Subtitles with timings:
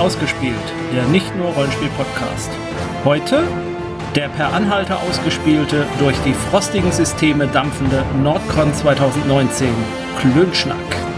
[0.00, 0.54] ausgespielt,
[0.94, 2.50] der nicht nur Rollenspiel-Podcast.
[3.04, 3.44] Heute
[4.16, 9.68] der per Anhalter ausgespielte, durch die frostigen Systeme dampfende Nordcon 2019
[10.18, 11.09] Klönschnack.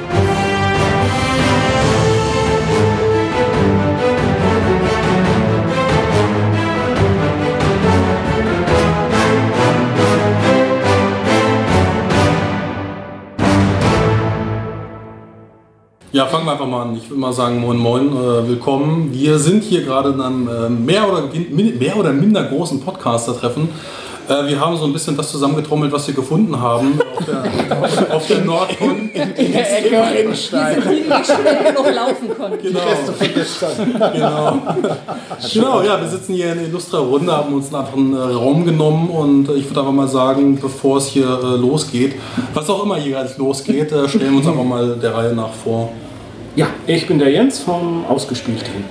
[16.23, 16.97] Ja, fangen wir einfach mal an.
[16.97, 19.09] Ich würde mal sagen, moin moin, äh, willkommen.
[19.13, 23.69] Wir sind hier gerade in einem äh, mehr, oder, mehr oder minder großen Podcaster-Treffen.
[24.29, 28.27] Äh, wir haben so ein bisschen das zusammengetrommelt, was wir gefunden haben auf der, auf
[28.29, 29.11] der Nordcon.
[29.11, 30.81] in der Ecke Rennstein.
[30.81, 32.63] Schnell genug laufen konnten.
[32.63, 32.79] Genau.
[34.13, 34.63] genau.
[35.53, 39.11] genau, ja, wir sitzen hier in der Illustra-Runde, haben uns einfach einen äh, Raum genommen
[39.11, 42.15] und äh, ich würde einfach mal sagen, bevor es hier äh, losgeht,
[42.55, 45.53] was auch immer hier gleich losgeht, äh, stellen wir uns einfach mal der Reihe nach
[45.53, 45.91] vor.
[46.55, 48.85] Ja, ich bin der Jens vom Ausgespielt-Team.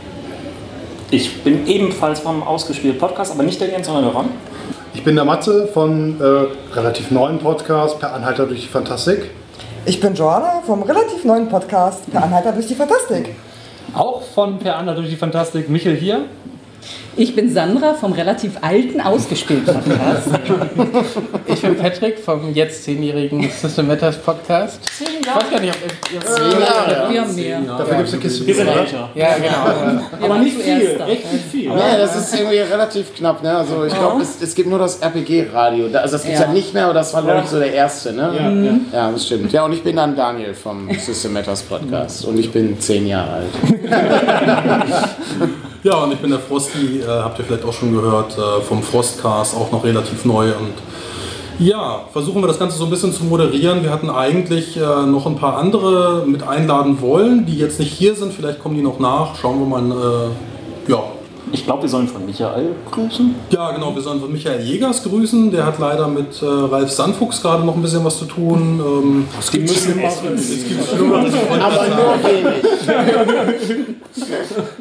[1.11, 4.29] Ich bin ebenfalls vom Ausgespielt Podcast, aber nicht der Jens, sondern der Ron.
[4.95, 9.29] Ich bin der Matze von äh, relativ neuen Podcast Per Anhalter durch die Fantastik.
[9.85, 13.35] Ich bin Joanna vom relativ neuen Podcast Per Anhalter durch die Fantastik.
[13.93, 15.69] Auch von Per Anna durch die Fantastik.
[15.69, 16.25] Michel hier.
[17.17, 20.29] Ich bin Sandra vom relativ alten ausgespielten Podcast.
[21.45, 24.79] Ich bin Patrick vom jetzt zehnjährigen System Matters Podcast.
[24.99, 27.11] Ich weiß gar nicht, ob ihr Zehn Jahre.
[27.11, 27.61] Wir haben mehr.
[27.61, 29.09] Dafür gibt es eine Kiste Wir sind älter.
[29.13, 30.01] Ja, genau.
[30.19, 31.07] Wir waren zuerst da.
[31.07, 31.65] echt nicht viel.
[31.65, 33.57] Ja, das ist irgendwie relativ knapp, ne?
[33.57, 35.85] Also ich glaube, es, es gibt nur das RPG-Radio.
[35.85, 36.47] Also das gibt es ja.
[36.47, 36.53] Ja.
[36.53, 38.33] nicht mehr, aber das war glaube ich so der erste, ne?
[38.37, 38.79] Ja, ja.
[38.93, 39.51] Ja, das stimmt.
[39.51, 43.31] Ja, und ich bin dann Daniel vom System Matters Podcast und ich bin zehn Jahre
[43.33, 43.49] alt.
[45.83, 48.83] Ja, und ich bin der Frosty, äh, habt ihr vielleicht auch schon gehört, äh, vom
[48.83, 50.49] Frostcast, auch noch relativ neu.
[50.49, 50.73] Und
[51.57, 53.81] ja, versuchen wir das Ganze so ein bisschen zu moderieren.
[53.81, 58.15] Wir hatten eigentlich äh, noch ein paar andere mit einladen wollen, die jetzt nicht hier
[58.15, 58.31] sind.
[58.31, 59.35] Vielleicht kommen die noch nach.
[59.35, 60.31] Schauen wir mal.
[60.87, 61.03] Äh, ja.
[61.53, 63.35] Ich glaube, wir sollen von Michael grüßen.
[63.49, 63.93] ja, genau.
[63.93, 65.51] Wir sollen von Michael Jägers grüßen.
[65.51, 68.79] Der hat leider mit äh, Ralf Sandfuchs gerade noch ein bisschen was zu tun.
[68.79, 72.63] Ähm, Die müssen es Aber nur wenig.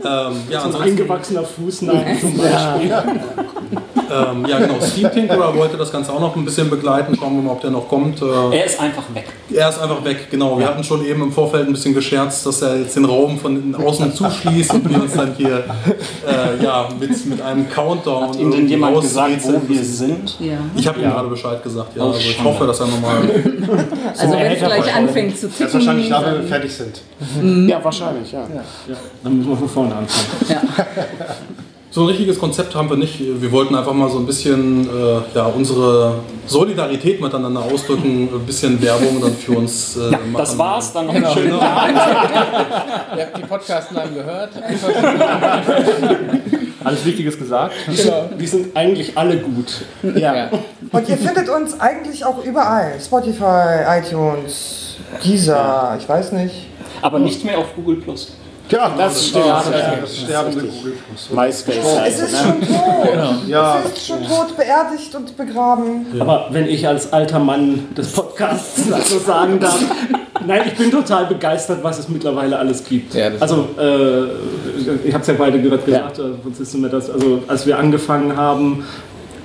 [0.04, 2.92] ähm, ja, ansonsten, Eingewachsener Fußnagel zum Beispiel.
[4.10, 4.80] ähm, ja, genau.
[4.80, 7.16] Steam Tinkerer wollte das Ganze auch noch ein bisschen begleiten.
[7.18, 8.20] Schauen wir mal, ob der noch kommt.
[8.22, 9.26] Äh, Er ist einfach weg.
[9.52, 10.58] Er ist einfach weg, genau.
[10.58, 13.74] Wir hatten schon eben im Vorfeld ein bisschen gescherzt, dass er jetzt den Raum von
[13.74, 15.64] außen zuschließt und wir uns dann hier
[16.26, 18.28] äh, ja, mit, mit einem Countdown.
[18.28, 20.36] Hat Ihnen denn irgendwie jemand gesagt, wo wir sind?
[20.40, 20.58] Ja.
[20.76, 22.02] Ich habe ihm gerade Bescheid gesagt, ja.
[22.04, 23.20] Oh, also ich hoffe, dass er nochmal.
[24.18, 27.00] Also wenn es gleich anfängt zu ticken, wahrscheinlich da, wenn wir fertig sind.
[27.68, 28.46] Ja, wahrscheinlich, ja.
[29.22, 30.68] Dann müssen wir von vorne anfangen.
[31.92, 33.18] So ein richtiges Konzept haben wir nicht.
[33.18, 38.80] Wir wollten einfach mal so ein bisschen äh, ja, unsere Solidarität miteinander ausdrücken, ein bisschen
[38.80, 40.34] Werbung dann für uns äh, machen.
[40.36, 44.50] Das war's, dann noch einen schönen Ihr habt die Podcast-Namen gehört.
[46.84, 47.74] Alles Wichtiges gesagt.
[48.38, 49.84] Die sind eigentlich alle gut.
[50.14, 50.48] Ja,
[50.92, 53.00] Und ihr findet uns eigentlich auch überall.
[53.04, 56.54] Spotify, iTunes, Deezer, ich weiß nicht.
[57.02, 58.32] Aber nicht mehr auf Google Plus.
[58.70, 59.46] Ja, das stimmt.
[59.46, 60.92] Ja, das, Ja, sterbende Google.
[61.32, 61.76] MySpace.
[62.06, 62.38] Es ist ne?
[62.38, 63.48] schon tot.
[63.48, 66.06] Ja, Es ist schon tot, beerdigt und begraben.
[66.20, 69.80] Aber wenn ich als alter Mann des Podcasts das so sagen darf,
[70.46, 73.14] nein, ich bin total begeistert, was es mittlerweile alles gibt.
[73.14, 74.24] Ja, also, äh,
[75.06, 78.36] ich habe es ja beide gerade gesagt, äh, von System Matters, also als wir angefangen
[78.36, 78.84] haben,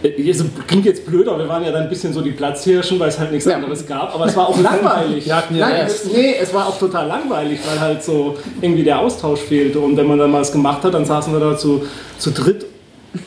[0.06, 3.10] es klingt jetzt blöd, aber wir waren ja dann ein bisschen so die Platzhirschen, weil
[3.10, 5.26] es halt nichts anderes gab, aber es war auch langweilig.
[5.50, 9.80] Nein, es, nee, es war auch total langweilig, weil halt so irgendwie der Austausch fehlte.
[9.80, 11.86] Und wenn man dann mal was gemacht hat, dann saßen wir da zu,
[12.18, 12.66] zu dritt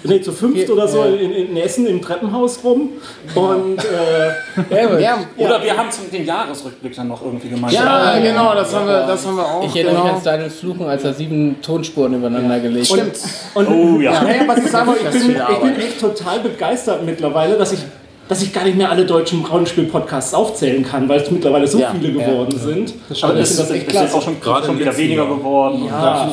[0.04, 2.90] Nee, zu fünft oder so in, in Essen im Treppenhaus rum.
[3.34, 7.72] Und äh, Ja, Oder wir haben zum, den Jahresrückblick dann noch irgendwie gemeint.
[7.72, 9.64] ja, genau, das haben wir, das haben wir auch.
[9.64, 10.16] Ich erinnere mich genau.
[10.18, 12.98] an Daniels Fluchen, als er sieben Tonspuren übereinander gelegt hat.
[12.98, 13.18] Stimmt.
[13.54, 14.22] und Oh ja.
[14.46, 15.30] was ich Das bin,
[15.78, 17.80] ich echt total begeistert mittlerweile, dass ich,
[18.28, 21.92] dass ich gar nicht mehr alle deutschen Rollenspiel-Podcasts aufzählen kann, weil es mittlerweile so Ja.
[21.98, 22.94] viele geworden sind.
[23.08, 25.26] Aber ich es finde ist, das echt es ist auch schon, Gerade schon wieder weniger
[25.26, 25.84] geworden.
[25.86, 26.32] Ja.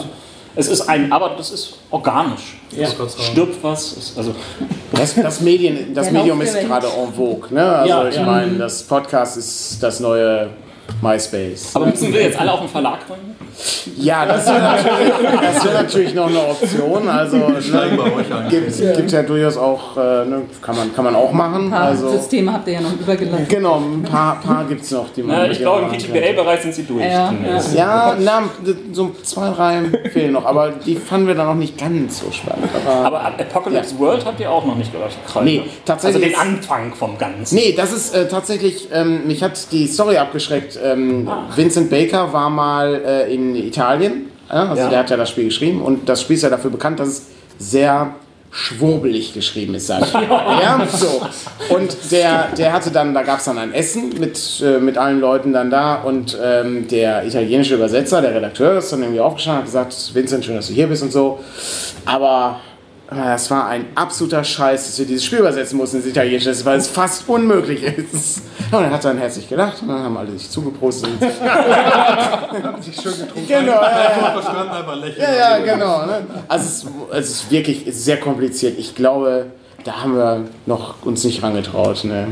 [0.56, 2.58] Es ist ein, aber das ist organisch.
[2.72, 2.88] Ja.
[2.88, 3.94] Stirbt was.
[3.94, 4.34] Ist, also,
[4.92, 7.54] Das, das, Medien, das Der Medium ist gerade en vogue.
[7.54, 7.64] Ne?
[7.64, 8.24] Also Ja, ich ja.
[8.24, 10.50] meine, das Podcast ist das neue
[11.06, 11.76] MySpace.
[11.76, 13.36] aber müssen wir jetzt alle auf den Verlag gründen?
[13.98, 17.08] Ja, das wäre natürlich, das wär natürlich noch eine Option.
[17.08, 18.94] Also ne, gibt ja.
[18.94, 21.68] gibt ja durchaus auch, äh, ne, kann, man, kann man auch machen.
[21.68, 23.48] ein paar Also, Systeme habt ihr ja noch übergelassen.
[23.48, 25.92] genau, ein paar, paar gibt es noch, die man Na, ich glaube, im.
[25.92, 27.06] PTBL-Bereich sind sie durch.
[27.06, 27.76] Ja, zumindest.
[27.76, 28.44] Ja, na,
[28.92, 32.70] so zwei, drei fehlen noch, aber die fanden wir dann noch nicht ganz so spannend.
[32.86, 35.14] Aber, Aber Apocalypse World habt ihr auch noch nicht gehört.
[35.44, 37.56] Nee, tatsächlich Also den Anfang vom Ganzen.
[37.56, 40.78] Nee, das ist äh, tatsächlich, ähm, mich hat die Story abgeschreckt.
[40.96, 44.90] Ähm, Vincent Baker war mal äh, in Italien also Ja.
[44.90, 47.26] der hat ja das Spiel geschrieben und das Spiel ist ja dafür bekannt, dass es
[47.58, 48.16] sehr
[48.52, 50.14] schwurbelig geschrieben ist, sag ich.
[50.14, 51.22] ja, so.
[51.76, 55.20] Und der, der hatte dann, da gab es dann ein Essen mit, äh, mit allen
[55.20, 59.74] Leuten dann da und ähm, der italienische Übersetzer, der Redakteur, ist dann irgendwie aufgestanden und
[59.74, 61.40] hat gesagt, Vincent, schön, dass du hier bist und so.
[62.06, 62.62] Aber
[63.10, 66.88] das war ein absoluter Scheiß, dass wir dieses Spiel übersetzen mussten ins Italienische, weil es
[66.88, 68.42] fast unmöglich ist.
[68.72, 71.12] Und dann hat er dann herzlich gelacht und dann haben alle sich zugeprostet.
[72.82, 73.48] Sich schön getrunken.
[73.48, 74.32] genau, ja, ja.
[74.32, 75.22] Verstanden einfach lächeln.
[75.22, 76.06] Ja, ja, genau.
[76.06, 76.26] Ne?
[76.48, 76.86] Also es,
[77.20, 78.78] es ist wirklich sehr kompliziert.
[78.80, 79.48] Ich glaube,
[79.84, 82.04] da haben wir noch uns nicht rangetraut.
[82.06, 82.30] Ne?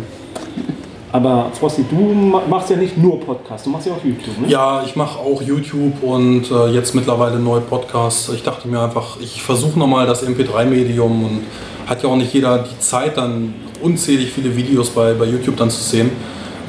[1.13, 4.47] Aber Frosty, du ma- machst ja nicht nur Podcasts, du machst ja auch YouTube, ne?
[4.49, 8.29] Ja, ich mache auch YouTube und äh, jetzt mittlerweile neue Podcasts.
[8.29, 11.41] Ich dachte mir einfach, ich versuche nochmal das MP3-Medium und
[11.87, 15.69] hat ja auch nicht jeder die Zeit, dann unzählig viele Videos bei, bei YouTube dann
[15.69, 16.09] zu sehen.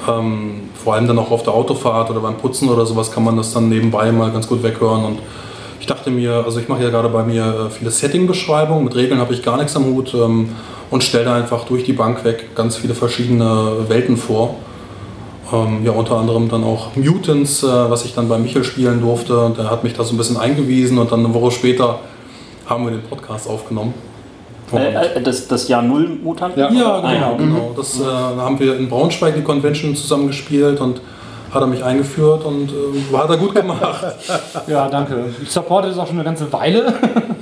[0.08, 3.38] Ähm, vor allem dann auch auf der Autofahrt oder beim Putzen oder sowas kann man
[3.38, 5.04] das dann nebenbei mal ganz gut weghören.
[5.06, 5.18] Und
[5.80, 9.20] ich dachte mir, also ich mache ja gerade bei mir äh, viele Setting-Beschreibungen, mit Regeln
[9.20, 10.50] habe ich gar nichts am Hut ähm,
[10.90, 14.56] und stelle da einfach durch die Bank weg ganz viele verschiedene Welten vor.
[15.52, 19.38] Ähm, ja, unter anderem dann auch Mutants, äh, was ich dann bei Michel spielen durfte.
[19.38, 21.98] Und der hat mich da so ein bisschen eingewiesen und dann eine Woche später
[22.66, 23.92] haben wir den Podcast aufgenommen.
[24.72, 26.58] Äh, äh, das, das Jahr Null Mutanten?
[26.58, 27.32] ja, genau, Ah, ja.
[27.36, 27.74] genau.
[27.76, 31.00] Das äh, da haben wir in Braunschweig die Convention zusammen gespielt und
[31.54, 34.04] hat er mich eingeführt und äh, hat er gut gemacht.
[34.66, 35.26] Ja, danke.
[35.42, 36.94] Ich supporte das auch schon eine ganze Weile.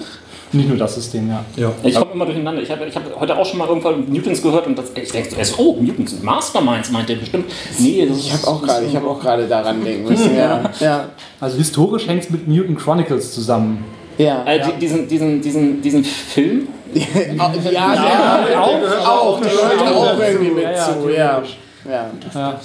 [0.52, 1.42] nicht nur das System, ja.
[1.56, 1.70] ja.
[1.82, 2.60] Ich komme immer durcheinander.
[2.60, 5.30] Ich habe ich hab heute auch schon mal irgendwann Mutants gehört und das, ich denke
[5.30, 7.46] zuerst, oh, Mutants sind Masterminds, meint ihr bestimmt.
[7.78, 10.36] Nee, das Ich habe auch gerade, ich habe auch gerade daran denken müssen.
[10.36, 11.04] Ja, ja,
[11.40, 13.84] Also historisch hängt es mit Mutant Chronicles zusammen.
[14.18, 14.44] ja.
[14.44, 20.50] Äh, die- Diesen, diesen, diesen, diesen Film, ja, ja, auch, auch, die gehört auch irgendwie
[20.50, 21.42] mit Ja, ja,
[21.84, 22.60] Ja, ja.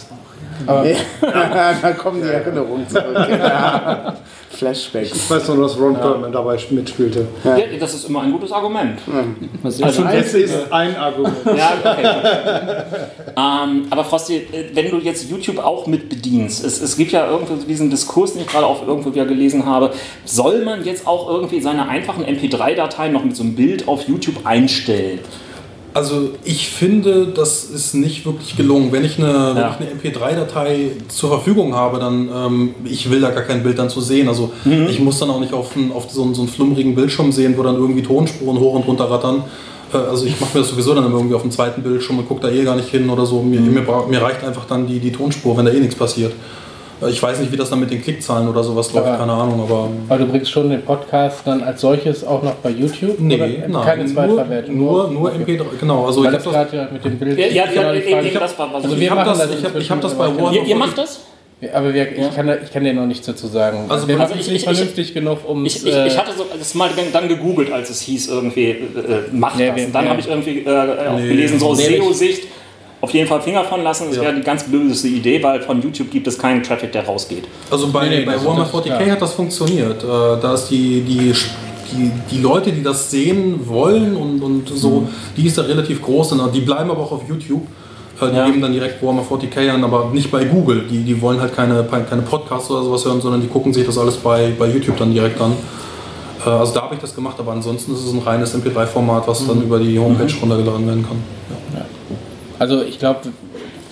[0.66, 1.74] Ja.
[1.82, 3.16] da kommen die Erinnerungen zurück.
[3.30, 4.16] Ja.
[4.50, 5.12] Flashbacks.
[5.12, 7.28] Ich weiß nur, dass Ron Perlman dabei mitspielte.
[7.44, 7.58] ja.
[7.80, 9.00] das ist immer ein gutes Argument.
[9.62, 11.36] Das ist Also schon Es ist ein Argument.
[11.46, 12.08] Ja, okay.
[13.36, 17.30] ähm, aber Frosty, äh, wenn du jetzt YouTube auch mit bedienst, es, es gibt ja
[17.30, 19.92] irgendwie so diesen Diskurs, den ich gerade auch irgendwo wieder gelesen habe,
[20.26, 24.46] soll man jetzt auch irgendwie seine einfachen MP3-Dateien noch mit so einem Bild auf YouTube
[24.46, 25.20] einstellen?
[25.98, 28.92] Also ich finde, das ist nicht wirklich gelungen.
[28.92, 29.76] Wenn ich eine, Ja.
[29.80, 34.00] eine MP3-Datei zur Verfügung habe, dann ähm, ich will da gar kein Bild dann zu
[34.02, 34.28] sehen.
[34.28, 34.52] Also
[34.90, 37.56] ich muss dann auch nicht auf, einen- auf so, einen, so einen flummrigen Bildschirm sehen,
[37.58, 39.44] wo dann irgendwie Tonspuren hoch und runter rattern.
[39.92, 42.42] Äh, Also ich mache mir das sowieso dann irgendwie auf dem zweiten Bildschirm und gucke
[42.42, 43.42] da eh gar nicht hin oder so.
[43.42, 46.34] Mir, mir, bra- mir reicht einfach dann die, die Tonspur, wenn da eh nichts passiert.
[47.02, 49.62] Äh, Ich weiß nicht, wie das dann mit den Klickzahlen oder sowas läuft, keine Ahnung,
[49.62, 53.20] aber Aber du bringst schon den Podcast dann als solches auch noch bei YouTube?
[53.20, 54.78] nee, Oder nein, keine nur, Zweitverwertung?
[54.78, 56.06] nur, nur MP3, genau.
[56.06, 57.38] Also Weil ich habe das, gerade ja mit dem Bild.
[57.40, 58.28] Ja, ja, genau ja, eben, Frage.
[58.28, 58.84] eben, das war was.
[58.84, 60.64] Also ich wir habe machen das, das ich hab, ich das bei ich Warhammer ihr,
[60.64, 61.20] ihr macht das?
[61.74, 63.86] Aber wir, ich, kann, da- ich kann dir noch nichts dazu sagen.
[63.90, 66.76] Also- wir also ich- nicht ich- vernünftig genug, um Ich, ich, ich hatte so, das
[66.76, 68.78] mal dann gegoogelt, als es hieß, irgendwie, äh, äh,
[69.32, 69.86] macht Nee, das.
[69.86, 70.10] Und dann ja.
[70.12, 71.28] habe ich irgendwie äh, auch Nee.
[71.30, 72.48] gelesen, so Nee, ich- SEO-Sicht,
[73.02, 74.06] auf jeden Fall Finger von lassen.
[74.10, 77.44] Das wäre die ganz blödeste Idee, weil von YouTube gibt es keinen Traffic, der rausgeht.
[77.70, 79.12] Also bei, Nee, nee, bei Warhammer das ist 40k klar.
[79.12, 80.04] hat das funktioniert.
[80.04, 80.08] Äh,
[80.42, 81.34] da ist die, die,
[81.92, 85.08] die, die Leute, die das sehen wollen und, und so, Mhm.
[85.38, 86.32] die ist da relativ groß.
[86.34, 87.62] Und die bleiben aber auch auf YouTube.
[88.20, 88.46] Äh, Die Ja.
[88.48, 90.86] geben dann direkt Warhammer 40k an, aber nicht bei Google.
[90.90, 93.98] Die, die wollen halt keine, keine Podcasts oder sowas hören, sondern die gucken sich das
[94.00, 95.52] alles bei, bei YouTube dann direkt an.
[96.44, 99.42] Äh, Also da habe ich das gemacht, aber ansonsten ist es ein reines MP3-Format, was
[99.44, 99.48] Mhm.
[99.50, 101.18] dann über die Homepage runtergeladen werden kann.
[101.52, 101.57] Ja.
[102.60, 103.20] Also ich glaube,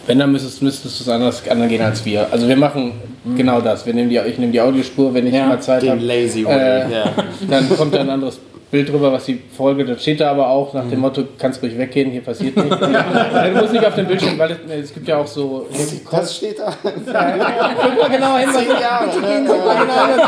[0.08, 2.28] wenn dann müsstest, müsstest du es anders angehen als wir.
[2.32, 2.94] Also wir machen
[3.36, 3.86] genau das.
[3.86, 6.00] Wir nehmen die, ich nehme die Audiospur, wenn ich Ja, mal Zeit habe.
[6.00, 6.44] Lazy.
[6.44, 7.14] Äh, ja.
[7.50, 8.40] Dann kommt ein anderes
[8.76, 11.78] Bild drüber, was die Folge, dann steht da aber auch nach dem Motto, kannst ruhig
[11.78, 12.78] weggehen, hier passiert nichts.
[12.86, 15.66] Du musst nicht auf dem Bildschirm, weil es, es gibt ja auch so...
[16.12, 16.74] Das steht da.
[16.84, 19.08] Guck mal genau hin, Zehn Jahre.
[19.14, 20.20] Guck mal genau hin,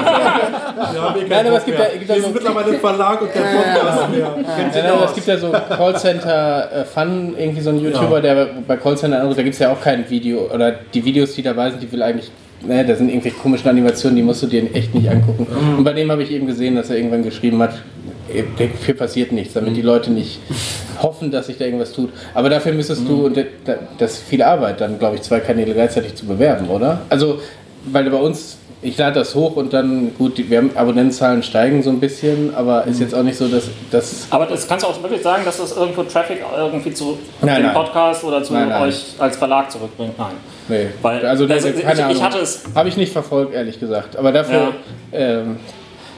[0.78, 4.10] was Nein, aber es gibt ja, gibt ja so, mittlerweile ein Verlag und kein Podcast
[4.12, 4.36] mehr.
[4.38, 9.20] Nein, es gibt ja so Callcenter äh, Fun, irgendwie so ein YouTuber, der bei Callcenter
[9.20, 10.50] anruft, da gibt es ja auch kein Video.
[10.54, 12.32] Oder die Videos, die dabei sind, die will eigentlich.
[12.66, 15.46] Ne, da sind irgendwelche komischen Animationen, die musst du dir echt nicht angucken.
[15.78, 17.76] Und bei dem habe ich eben gesehen, dass er irgendwann geschrieben hat,
[18.34, 18.44] äh,
[18.86, 20.40] hier passiert nichts, damit die Leute nicht
[21.02, 22.10] hoffen, dass sich da irgendwas tut.
[22.34, 25.74] Aber dafür müsstest du, und da- das ist viel Arbeit, dann glaube ich, zwei Kanäle
[25.74, 27.02] gleichzeitig zu bewerben, oder?
[27.10, 27.40] Also,
[27.86, 31.82] weil bei uns, ich lade das hoch und dann, gut, die wir haben Abonnentenzahlen steigen
[31.82, 34.90] so ein bisschen, aber ist jetzt auch nicht so, dass, dass Aber das kannst du
[34.90, 37.74] auch wirklich sagen, dass das irgendwo Traffic irgendwie zu Nein, dem nein.
[37.74, 40.18] Podcast oder zu Nein, euch als Verlag zurückbringt.
[40.18, 40.34] Nein.
[40.70, 42.22] Nee, Weil- also, also ich- keine ich Ahnung.
[42.22, 44.16] hatte es- Habe ich nicht verfolgt, ehrlich gesagt.
[44.18, 44.74] Aber dafür,
[45.12, 45.58] ähm,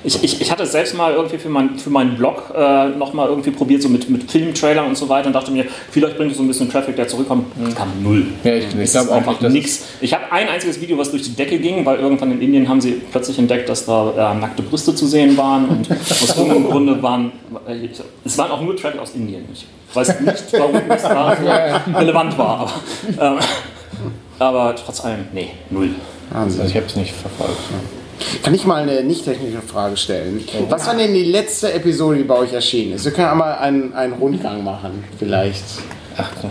[0.04, 3.28] Ich, ich, ich hatte es selbst mal irgendwie für, mein, für meinen Blog äh, nochmal
[3.28, 6.38] irgendwie probiert, so mit, mit Filmtrailern und so weiter und dachte mir, vielleicht bringt es
[6.38, 7.48] so ein bisschen Traffic, der zurückkommt.
[7.68, 8.26] Es kam null.
[8.44, 9.86] Ja, ich- ich Es glaub ist auch einfach nichts.
[10.02, 12.80] Ich habe ein einziges Video, was durch die Decke ging, weil irgendwann in Indien haben
[12.82, 17.04] sie plötzlich entdeckt, dass da äh, nackte Brüste zu sehen waren und aus irgendeinem Grunde
[17.04, 17.32] waren,
[17.68, 17.90] äh,
[18.24, 19.44] es waren auch nur Traffic aus Indien.
[19.54, 22.72] Ich weiß nicht, warum das da so relevant war, aber,
[23.34, 23.40] ähm,
[24.40, 25.90] aber trotz allem, nee, null.
[26.34, 27.58] Also ich habe es nicht verfolgt.
[28.44, 30.44] Kann ich mal eine nicht technische Frage stellen?
[30.70, 33.06] Was war denn die letzte Episode, die bei euch erschienen ist?
[33.06, 35.64] Wir können einmal einen, einen Rundgang machen, vielleicht.
[36.18, 36.50] Ach so.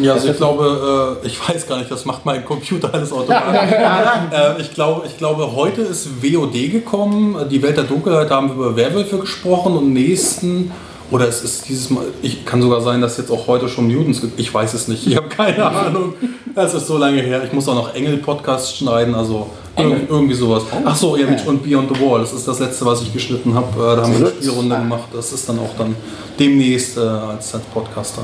[0.00, 3.72] Ja, also ich glaube, äh, ich weiß gar nicht, das macht mein Computer alles automatisch.
[4.32, 8.48] äh, ich, glaube, ich glaube, heute ist WOD gekommen, die Welt der Dunkelheit, da haben
[8.48, 10.72] wir über Werwölfe gesprochen und nächsten,
[11.10, 14.20] oder es ist dieses Mal, ich kann sogar sein, dass jetzt auch heute schon Mutants
[14.20, 16.14] gibt, ich weiß es nicht, ich habe keine Ahnung.
[16.56, 20.64] Es ist so lange her, ich muss auch noch Engel-Podcasts schneiden, also irg irgendwie sowas.
[20.84, 23.68] Ach so, ja, und Beyond the Wall, das ist das letzte, was ich geschnitten habe,
[23.76, 25.94] äh, da haben wir eine Spielrunde gemacht, das ist dann auch dann
[26.38, 28.22] demnächst äh, als, als Podcaster.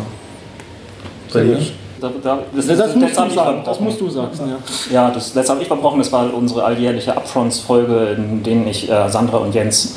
[1.32, 1.58] Bei dir?
[2.00, 4.30] Da, da, das, Das, das, musst du ich sagen, das musst du sagen.
[4.38, 4.58] Ja.
[4.94, 5.98] Ja, das letzte habe ich verbrochen.
[5.98, 9.96] Das war unsere alljährliche Upfronts-Folge, in denen ich äh, Sandra und Jens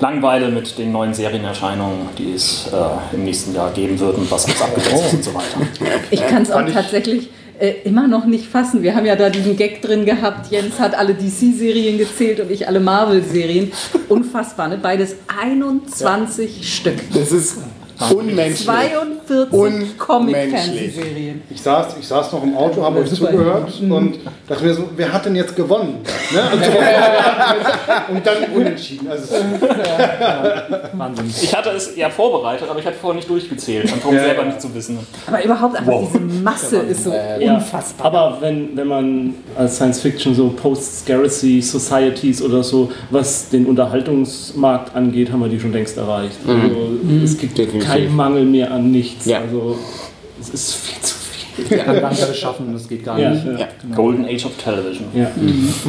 [0.00, 4.46] langweile mit den neuen Serienerscheinungen, die es äh, im nächsten Jahr geben wird und was
[4.46, 5.60] alles abgesetzt ist und so weiter.
[6.10, 8.82] Ich kann es auch tatsächlich äh, immer noch nicht fassen.
[8.82, 10.50] Wir haben ja da diesen Gag drin gehabt.
[10.50, 13.72] Jens hat alle DC-Serien gezählt und ich alle Marvel-Serien.
[14.08, 14.78] Unfassbar, ne?
[14.78, 16.96] Beides 21 Stück.
[17.12, 17.58] Das ist
[18.14, 18.64] unmenschlich.
[18.64, 19.98] 42 Unmenschlich.
[19.98, 21.42] Comic-Fernsehserien.
[21.50, 25.12] Ich saß, ich saß noch im Auto, habe euch zugehört und dachte mir so, wer
[25.12, 26.00] hat denn jetzt gewonnen?
[26.32, 26.40] Ne?
[27.48, 29.08] Also, und dann unentschieden.
[29.08, 29.34] Also,
[30.92, 31.26] Wahnsinn.
[31.42, 34.60] Ich hatte es ja vorbereitet, aber ich hatte vorher nicht durchgezählt, um Ja, selber nicht
[34.60, 34.98] zu wissen.
[35.26, 36.08] Aber überhaupt einfach Wow.
[36.12, 38.06] diese Masse ist so Ja, unfassbar.
[38.06, 44.94] Aber wenn, wenn man als Science Fiction so Post-Scarcity Societies oder so, was den Unterhaltungsmarkt
[44.94, 46.36] angeht, haben wir die schon längst erreicht.
[46.46, 47.87] Also, es gibt Definitiv.
[47.88, 49.26] Keinen Mangel mehr an nichts.
[49.26, 49.40] Ja.
[49.40, 49.78] Also
[50.40, 51.17] es ist viel zu
[51.66, 51.78] viel.
[51.78, 53.44] Ich kann gar nicht alles schaffen, das geht gar Ja, nicht.
[53.58, 53.66] ja.
[53.94, 55.06] Golden Age of Television.
[55.14, 55.30] Ja.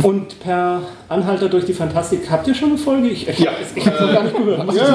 [0.04, 3.08] Und per Anhalter durch die Fantastik, habt ihr schon eine Folge?
[3.10, 3.52] Ich, ich, Ja.
[3.76, 4.68] ich habe noch gar nicht gehört.
[4.68, 4.86] Was ja?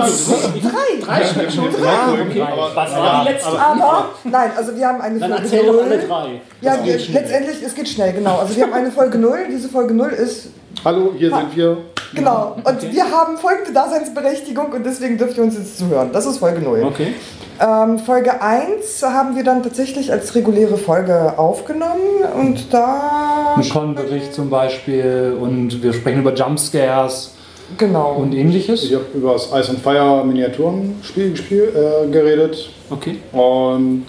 [0.63, 1.05] Drei.
[1.05, 1.65] drei Stück schon.
[1.73, 3.49] Drei Folgen, aber, Was war die letzte?
[3.59, 6.07] Aber, nein, also wir haben eine Dann Folge erzähl doch alle 0.
[6.09, 6.29] drei.
[6.61, 6.99] Ja, schnell.
[7.13, 8.39] letztendlich, es geht schnell, genau.
[8.39, 9.39] Also wir haben eine Folge 0.
[9.51, 10.49] Diese Folge 0 ist,
[10.85, 11.77] hallo, hier sind wir.
[12.15, 12.57] genau.
[12.65, 16.11] Und wir haben folgende Daseinsberechtigung und deswegen dürft ihr uns jetzt zuhören.
[16.13, 16.83] Das ist Folge 0.
[16.85, 17.15] Okay.
[17.61, 22.01] Ähm, Folge 1 haben wir dann tatsächlich als reguläre Folge aufgenommen
[22.41, 23.55] und da.
[23.57, 27.35] Ein Con-Bericht zum Beispiel und wir sprechen über Jumpscares
[27.79, 28.15] Genau.
[28.15, 28.85] und ähnliches.
[28.85, 33.19] Ich habe über das Ice and Fire Miniaturenspiel gespiel, äh, geredet Okay.
[33.33, 34.05] und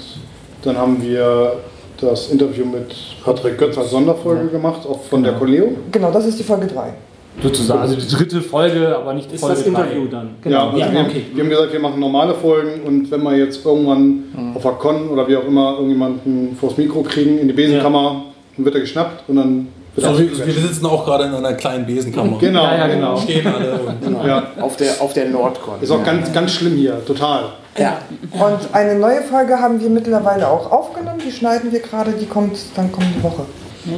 [0.63, 1.53] dann haben wir
[2.01, 5.69] das Interview mit Patrick Götz als Sonderfolge gemacht, auch von der Coleo.
[5.91, 6.93] Genau, das ist die Folge 3.
[7.41, 10.29] Sozusagen, also die dritte Folge, aber nicht Ist Folge das Interview dann?
[10.45, 11.25] Ja, also Ja, wir, okay.
[11.33, 14.23] wir haben gesagt, wir machen normale Folgen und wenn wir jetzt irgendwann
[14.55, 18.23] auf der Con oder wie auch immer irgendjemanden vors Mikro kriegen, in die Besenkammer,
[18.55, 21.33] dann wird er geschnappt und dann wird Also er wir, wir sitzen auch gerade in
[21.33, 22.37] einer kleinen Besenkammer.
[22.39, 23.17] Genau, Ja, ja, genau.
[23.17, 25.75] Stehen alle und Ja, Auf der, auf der Nordcon.
[25.81, 27.43] ist auch ganz, ganz schlimm hier, total.
[27.77, 27.97] Ja.
[28.31, 31.19] Und eine neue Folge haben wir mittlerweile auch aufgenommen.
[31.25, 33.43] Die schneiden wir gerade, die kommt dann kommende Woche.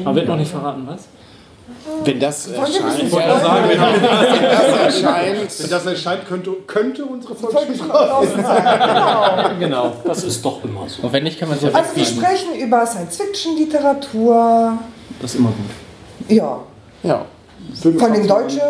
[0.04, 1.08] Aber wird noch nicht verraten, was?
[2.04, 7.76] Wenn das erscheint, wenn das erscheint, Wenn das erscheint, könnte, könnte unsere draußen
[8.44, 8.80] sein.
[9.60, 9.60] Genau.
[9.60, 9.94] Genau.
[10.06, 11.04] Das ist doch immer so.
[11.04, 14.78] Und wenn nicht, kann man so Also wir sprechen über Science-Fiction-Literatur.
[15.22, 16.30] Das ist immer gut.
[16.30, 16.60] Ja.
[17.04, 17.26] ja.
[17.74, 18.48] Filme Vor allem kratzen.
[18.48, 18.62] deutsche.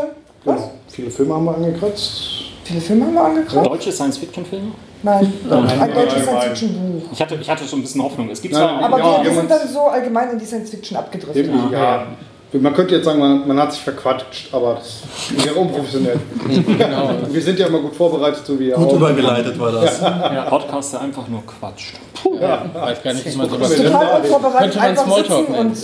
[0.46, 0.56] Was?
[0.56, 0.72] Genau.
[0.88, 2.22] Viele Filme haben wir angekratzt.
[2.64, 3.66] Viele Filme haben wir angeguckt?
[3.66, 4.72] Deutsche Science-Fiction-Filme?
[5.04, 5.34] Nein.
[5.50, 7.04] Ein deutsches nein, Science-Fiction-Buch.
[7.14, 8.30] Ich hatte, ich hatte schon ein bisschen Hoffnung.
[8.30, 11.46] Es gibt Nein, zwar Aber Ja, wir, sind dann so allgemein in die Science-Fiction abgedriftet.
[11.46, 12.08] Irgendwie, ja.
[12.54, 15.02] Man könnte jetzt sagen, man, man hat sich verquatscht, aber das
[15.36, 16.18] ist ja unprofessionell.
[17.30, 18.96] Wir sind ja immer gut vorbereitet, so wie ihr gut auch.
[18.96, 20.00] übergeleitet war das.
[20.50, 21.96] Podcast, der einfach nur quatscht.
[22.24, 25.76] Ich weiß gar nicht, wie man sowas Total unvorbereitet Könnte man einfach Smalltalk nennen.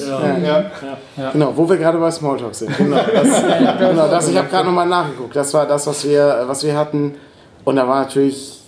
[1.17, 1.31] Ja.
[1.33, 2.77] Genau, wo wir gerade bei Smalltalk sind.
[2.77, 3.43] Genau, das,
[3.79, 5.35] genau, das ich habe gerade nochmal nachgeguckt.
[5.35, 7.15] Das war das, was wir, was wir hatten.
[7.65, 8.62] Und da war natürlich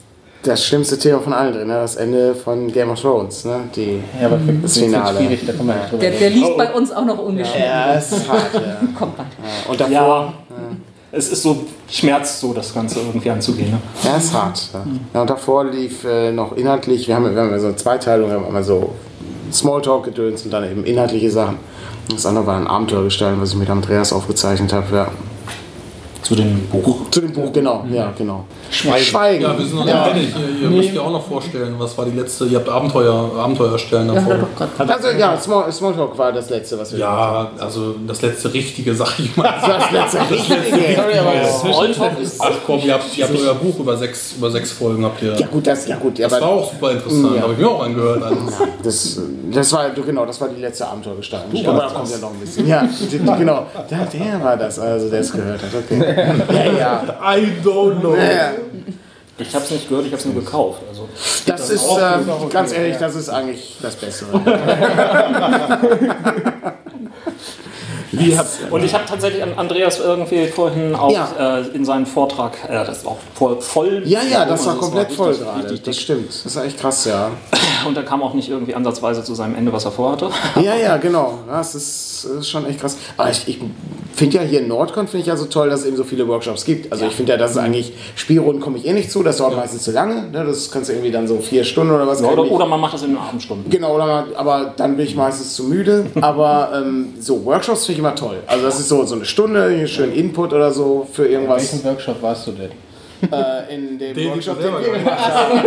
[0.48, 1.76] das schlimmste Thema von allen drin, ne?
[1.76, 3.46] das Ende von Game of Thrones.
[3.46, 3.62] Ne?
[3.76, 5.18] Die, Ja, aber das Finale.
[5.18, 5.54] schwierig, da
[5.98, 7.66] Der, der liegt bei uns auch noch ungeschrieben.
[7.66, 8.78] Ja, ist hart, ja.
[8.98, 9.30] Kommt bald.
[9.38, 9.72] ja.
[9.72, 10.56] Und davor, Ja,
[11.12, 13.72] es ist so, schmerzt so, das Ganze irgendwie anzugehen.
[13.72, 13.80] Ne?
[14.04, 14.70] ja, ist hart.
[14.74, 14.86] Ja.
[15.14, 18.30] Ja, und davor lief äh, noch inhaltlich, wir haben, wir haben ja so eine Zweiteilung,
[18.30, 18.94] wir haben immer so
[19.52, 21.58] Smalltalk-Gedöns und dann eben inhaltliche Sachen.
[22.10, 24.96] Das andere war ein Abenteuer gestalten, was ich mit Andreas aufgezeichnet habe.
[24.96, 25.08] Ja.
[26.26, 27.08] Zu dem Buch.
[27.12, 27.86] Zu dem Buch, genau.
[27.92, 28.46] Ja, genau.
[28.72, 29.44] Schweigen.
[29.44, 30.04] Ja, wir sind noch nicht Ja.
[30.06, 30.30] fertig.
[30.36, 32.46] Ihr, ihr müsst ja auch noch vorstellen, was war die letzte.
[32.46, 34.34] Ihr habt Abenteuer, Abenteuer erstellen Ja, davor.
[34.60, 34.94] hat er doch.
[34.96, 39.20] Also ja, Small, Smalltalk war das letzte, was wir Ja, also das letzte richtige, sag
[39.20, 39.54] ich mal.
[39.62, 40.96] Das letzte richtige.
[40.96, 44.34] Sorry, aber das Smalltalk ist Ach komm, ihr habt, ihr habt euer Buch über sechs,
[44.36, 45.36] über sechs Folgen habt ihr.
[45.36, 47.42] Ja gut, das, ja gut, ja, Das war auch super interessant, Ja.
[47.44, 48.24] habe ich mir auch angehört.
[48.24, 48.38] Also,
[48.82, 49.20] das,
[49.54, 51.68] das war genau, das war die letzte Abenteuergestaltung.
[51.68, 52.68] Aber da kommt ja noch ein bisschen.
[52.68, 52.88] Ja,
[53.38, 53.68] genau.
[53.92, 55.70] Der, der war das, also der es gehört hat.
[55.88, 56.15] Okay.
[56.16, 57.04] Ja, ja.
[57.36, 58.16] I don't know.
[58.16, 58.54] ja.
[59.38, 60.82] Ich habe es nicht gehört, ich habe es nur gekauft.
[60.88, 61.10] Also.
[61.46, 62.20] Das ist, äh,
[62.50, 64.32] ganz ehrlich, das ist eigentlich das Bessere.
[68.72, 71.60] Und ich habe tatsächlich an Andreas irgendwie vorhin auch Ja.
[71.60, 74.74] äh, in seinem Vortrag, äh, das war auch voll, voll Ja, ja, das Also war
[74.76, 75.68] es komplett richtig- voll richtig gerade.
[75.74, 75.84] dick.
[75.84, 76.30] Das stimmt.
[76.30, 77.32] Das ist echt krass, ja.
[77.88, 80.30] Und er kam auch nicht irgendwie ansatzweise zu seinem Ende, was er vorhatte.
[80.62, 81.40] Ja, ja, genau.
[81.48, 82.98] Das ist, das ist schon echt krass.
[83.18, 83.60] Aber ich, ich
[84.16, 86.28] finde ja hier in Nordcon finde ich ja so toll, dass es eben so viele
[86.28, 86.92] Workshops gibt.
[86.92, 89.22] Also ich finde ja, dass es eigentlich Spielrunden komme ich eh nicht zu.
[89.22, 90.30] Das dauert meistens zu lange.
[90.32, 90.46] Ne?
[90.46, 92.22] Das kannst du irgendwie dann so vier Stunden oder was.
[92.22, 93.70] Ja, oder, oder man macht das in den Abendstunden.
[93.70, 96.06] Genau, oder aber dann bin ich meistens zu müde.
[96.22, 98.38] Aber ähm, so Workshops finde ich immer toll.
[98.48, 101.72] Also das ist so, so eine Stunde, schön Input oder so für irgendwas.
[101.72, 102.72] welchen Workshop warst du denn?
[103.32, 105.60] Äh, in dem Den Workshop, ich den wir gemacht haben.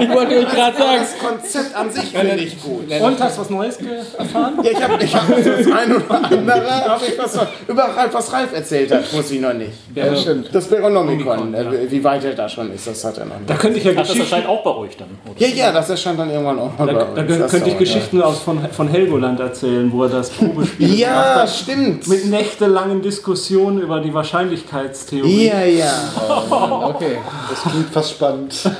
[0.00, 0.98] Ich wollte nur gerade sagen.
[1.00, 2.90] Das Konzept an sich finde ich gut.
[3.00, 3.78] Und hast du was Neues
[4.16, 4.54] erfahren?
[4.62, 8.32] Ja, ich habe ich hab das ein oder andere, hab ich was, über Ralf, was
[8.32, 9.72] Ralf erzählt hat, muss ich noch nicht.
[9.94, 10.48] Ja, stimmt.
[10.52, 13.50] Das Beronomicon, äh, wie weit er da schon ist, das hat er noch nicht.
[13.50, 15.08] Da könnte ich ja Ach, das Geschichten, erscheint auch bei euch dann.
[15.24, 15.46] Oder?
[15.46, 17.38] Ja, ja, das erscheint dann irgendwann auch mal da, bei da uns.
[17.38, 21.34] Das könnte ich Geschichten aus von, von Helgoland erzählen, wo er das Probespiel gemacht Ja,
[21.42, 21.50] hat.
[21.50, 22.06] stimmt.
[22.08, 25.46] Mit nächtelangen Diskussionen über die Wahrscheinlichkeitstheorie.
[25.48, 25.92] Ja, ja.
[26.72, 27.18] Okay.
[27.50, 28.54] Das klingt fast spannend.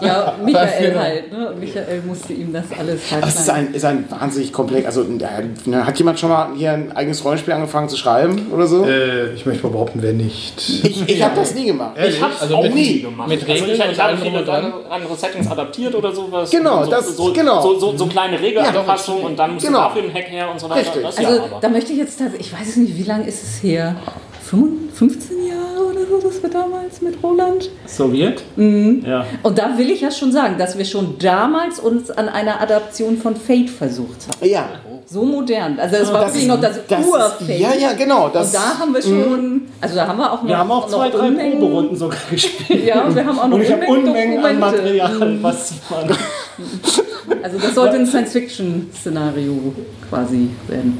[0.00, 1.00] Ja, Michael genau.
[1.00, 1.32] halt.
[1.32, 1.52] Ne?
[1.58, 4.86] Michael musste ihm das alles halt Das ist ein, ist ein wahnsinnig komplex.
[4.86, 8.84] Also, hat jemand schon mal hier ein eigenes Rollenspiel angefangen zu schreiben oder so?
[8.84, 10.54] Äh, ich möchte mal behaupten, wer nicht.
[10.84, 11.92] Ich, ich habe das nie gemacht.
[12.06, 13.28] Ich habe es Also auch mit- nie gemacht.
[13.28, 14.38] mit also Regeln ich, ich und habe viele
[14.90, 16.50] andere, Settings adaptiert oder sowas.
[16.50, 17.62] Genau, so, das- so, genau.
[17.62, 19.78] So, so, so kleine Regelanpassungen und dann musst Genau.
[19.80, 20.80] du dafür einen Hack her und so weiter.
[20.80, 21.02] Richtig.
[21.02, 21.58] Das, Also ja, aber.
[21.60, 23.96] da möchte ich jetzt tatsächlich, ich weiß es nicht, wie lange ist es her?
[24.50, 27.70] 15 Jahre oder so, das wir damals mit Roland.
[27.86, 28.42] Sowjet?
[28.56, 29.04] Mhm.
[29.06, 29.24] Ja.
[29.42, 33.16] Und da will ich ja schon sagen, dass wir schon damals uns an einer Adaption
[33.18, 34.48] von Fate versucht haben.
[34.48, 34.68] Ja.
[35.10, 35.78] So modern.
[35.78, 37.58] Also das war wirklich noch das, das Ur-Fate.
[37.60, 38.28] Ja, ja, genau.
[38.28, 40.86] Das, Und da haben wir schon, also da haben wir auch noch, Wir haben auch
[40.86, 42.84] zwei, drei Unmengen- Proberunden sogar gespielt.
[42.86, 44.58] Ja, und wir haben auch noch Und ich habe Unmengen Unmengen an.
[44.58, 46.10] Material, was man.
[47.42, 49.74] Also das sollte ein Science-Fiction-Szenario
[50.10, 50.98] quasi werden.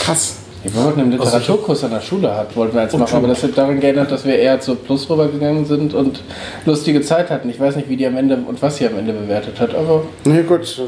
[0.00, 0.36] krass.
[0.72, 3.50] Wir wollten einen Literaturkurs an der Schule hat, wollten wir jetzt machen, aber das hat
[3.56, 6.20] darin geändert, dass wir eher zur Plus rübergegangen sind und
[6.64, 7.48] lustige Zeit hatten.
[7.48, 10.02] Ich weiß nicht, wie die am Ende und was sie am Ende bewertet hat, aber
[10.24, 10.80] Nee, gut.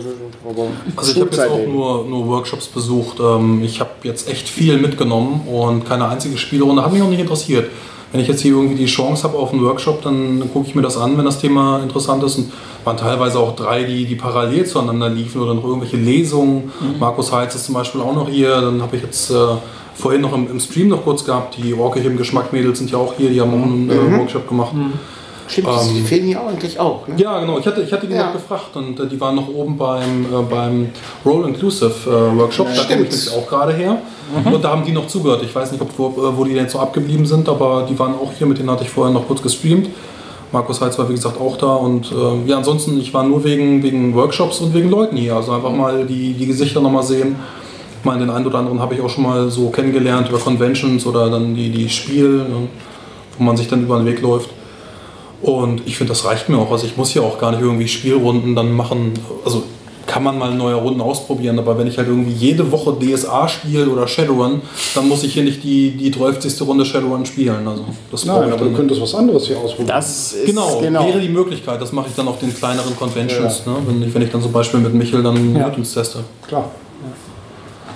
[0.49, 3.19] Aber Also ich habe jetzt auch nur, nur Workshops besucht.
[3.21, 7.21] Ähm, Ich habe jetzt echt viel mitgenommen und keine einzige Spielrunde hat mich auch nicht
[7.21, 7.67] interessiert.
[8.11, 10.83] Wenn ich jetzt hier irgendwie die Chance habe auf einen Workshop, dann gucke ich mir
[10.83, 12.38] das an, wenn das Thema interessant ist.
[12.38, 12.53] Und
[12.85, 16.73] waren teilweise auch drei, die, die parallel zueinander liefen oder noch irgendwelche Lesungen.
[16.99, 18.61] Markus Heitz ist zum Beispiel auch noch hier.
[18.61, 19.35] Dann habe ich jetzt äh,
[19.94, 23.14] vorhin noch im, im Stream noch kurz gehabt, die Orkig im Geschmack-Mädels sind ja auch
[23.16, 24.73] hier, die haben auch einen äh, Workshop gemacht.
[25.49, 27.09] Stimmt, die fehlen hier eigentlich auch.
[27.09, 27.15] Ne?
[27.17, 27.59] Ja, genau.
[27.59, 28.27] Ich hatte, ich hatte die Ja.
[28.27, 30.91] noch gefragt und äh, die waren noch oben beim, äh, beim
[31.25, 32.67] Roll Inclusive äh, Workshop.
[32.69, 33.99] da komme ich nämlich auch gerade her.
[34.45, 35.43] Und da haben die noch zugehört.
[35.43, 38.13] Ich weiß nicht, ob, wo, äh, wo die jetzt so abgeblieben sind, aber die waren
[38.15, 38.47] auch hier.
[38.47, 39.89] Mit denen hatte ich vorher noch kurz gestreamt.
[40.53, 43.83] Markus Heitz war wie gesagt auch da und äh, ja, ansonsten, ich war nur wegen,
[43.83, 45.37] wegen Workshops und wegen Leuten hier.
[45.37, 47.37] Also einfach mal die, die Gesichter nochmal sehen.
[48.01, 51.05] Ich meine, den einen oder anderen habe ich auch schon mal so kennengelernt über Conventions
[51.05, 52.69] oder dann die, die Spiel, ne,
[53.37, 54.49] wo man sich dann über den Weg läuft.
[55.42, 56.70] Und ich finde, das reicht mir auch.
[56.72, 59.12] Also ich muss hier auch gar nicht irgendwie Spielrunden dann machen.
[59.44, 59.62] Also
[60.09, 63.88] kann man mal neue Runden ausprobieren, aber wenn ich halt irgendwie jede Woche DSA spiele
[63.90, 64.62] oder Shadowrun,
[64.94, 66.61] dann muss ich hier nicht die, die 12.
[66.62, 67.68] Runde Shadowrun spielen.
[67.68, 69.88] Also das Nein, aber dann du könntest was anderes hier ausprobieren.
[69.88, 71.07] Das ist Genau, genau.
[71.07, 71.81] wäre die Möglichkeit.
[71.83, 73.74] Das mache ich dann auf den kleineren Conventions, ne?
[73.87, 75.66] wenn, ich, wenn ich dann zum Beispiel mit Michel dann Ja.
[75.68, 76.20] Mutants teste.
[76.48, 76.70] Klar.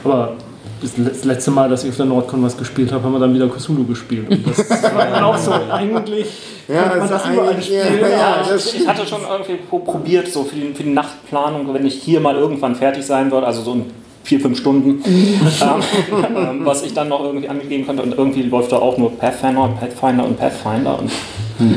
[0.04, 0.34] Aber
[0.82, 3.34] das das letzte Mal, dass ich auf der Nordcon was gespielt habe, haben wir dann
[3.34, 4.28] wieder Cthulhu gespielt.
[4.30, 4.58] Und das
[4.94, 6.26] war dann auch so, eigentlich
[6.68, 8.10] Ja, man also das überall eigentlich, ja, spielen.
[8.10, 11.72] ja, aber- das Ich hatte schon irgendwie pro- probiert, so für die, für die Nachtplanung,
[11.72, 13.84] wenn ich hier mal irgendwann fertig sein würde, also so in
[14.24, 18.02] vier, fünf Stunden, ähm, was ich dann noch irgendwie angegeben könnte.
[18.02, 20.98] Und irgendwie läuft da auch nur Pathfinder, Pathfinder und Pathfinder.
[20.98, 21.10] Und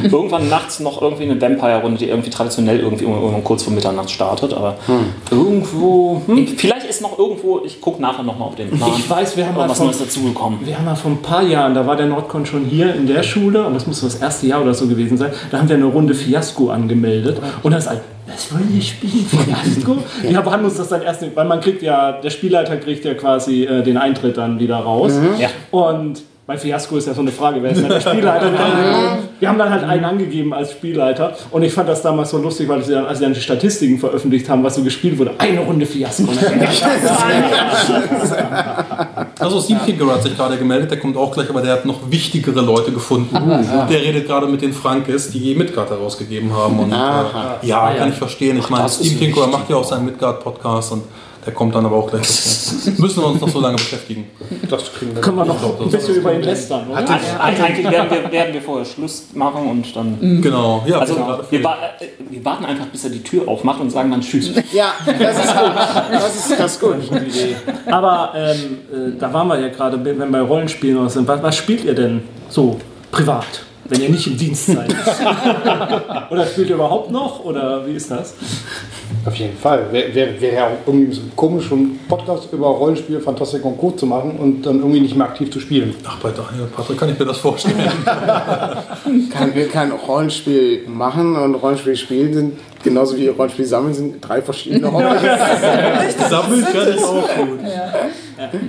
[0.04, 4.10] irgendwann nachts noch irgendwie eine Vampire-Runde, die irgendwie traditionell irgendwie um, um kurz vor Mitternacht
[4.10, 4.54] startet.
[4.54, 4.76] Aber
[5.32, 8.92] irgendwo, hm, vielleicht ist noch irgendwo, ich gucke nachher nochmal auf den Plan.
[8.98, 10.60] Ich weiß, wir haben mal was Neues dazugekommen.
[10.64, 13.24] wir haben mal vor ein paar Jahren, da war der Nordcon schon hier in der
[13.24, 15.76] Schule und das muss so das erste Jahr oder so gewesen sein, da haben wir
[15.76, 17.92] eine Runde Fiasko angemeldet und das ist
[18.28, 19.26] was wollen wir spielen?
[19.26, 19.98] Fiasko?
[20.24, 23.66] Wir haben uns das dann erst, weil man kriegt ja, der Spielleiter kriegt ja quasi
[23.66, 25.14] äh, den Eintritt dann wieder raus.
[25.38, 25.50] Ja.
[25.72, 28.52] Und Bei Fiasco ist ja so eine Frage, wer ist da der Spielleiter?
[29.40, 32.70] Wir haben, dann halt einen angegeben als Spielleiter und ich fand das damals so lustig,
[32.70, 35.60] weil sie dann, als sie dann die Statistiken veröffentlicht haben, was so gespielt wurde, eine
[35.62, 36.32] Runde Fiasco.
[39.38, 42.10] Also Steve Kinker hat sich gerade gemeldet, der kommt auch gleich, aber der hat noch
[42.10, 43.36] wichtigere Leute gefunden.
[43.36, 46.80] Der redet gerade mit den Frankes, die Midgard herausgegeben haben.
[46.80, 48.58] Und, äh, ja, kann ich verstehen.
[48.58, 51.04] Ich meine, Steve Kinker macht ja auch seinen Midgard-Podcast und
[51.46, 52.92] der kommt dann aber auch gleich dazu.
[53.02, 54.28] Müssen wir uns noch so lange beschäftigen.
[54.70, 55.22] Das kriegen wir.
[55.22, 56.88] Können wir noch glaub, ein bisschen über ihn lästern?
[56.94, 60.42] Also eigentlich werden wir, werden wir vorher Schluss machen und dann.
[60.42, 61.00] Genau, ja.
[61.00, 61.16] Also
[61.50, 64.52] wir wa äh, wir warten einfach, bis er die Tür aufmacht und sagen dann Tschüss.
[64.74, 65.72] Ja, das ist gut.
[66.12, 66.96] Das ist, das ist gut.
[67.86, 71.28] Aber ähm, äh, da waren wir ja gerade, wenn wir bei Rollenspielen oder sind.
[71.28, 72.80] Was, was spielt ihr denn so
[73.12, 74.90] privat, wenn ihr nicht im Dienst seid?
[76.32, 77.44] oder spielt ihr überhaupt noch?
[77.46, 78.34] Oder wie ist das?
[79.26, 79.92] Auf jeden Fall.
[79.92, 83.92] Wäre wär, wär ja auch irgendwie so komisch, einen Podcast über Rollenspiel, Fantastik und Co.
[83.92, 85.96] zu machen und dann irgendwie nicht mehr aktiv zu spielen.
[86.04, 87.78] Ach, bei Daniel Patrick kann ich mir das vorstellen.
[89.32, 92.54] Kann, wir kein Rollenspiel machen und Rollenspiel spielen sind
[92.86, 96.30] genauso wie Rollenspiel sammeln sind drei verschiedene Hobbys.
[96.30, 97.60] Sammeln kann ich auch gut.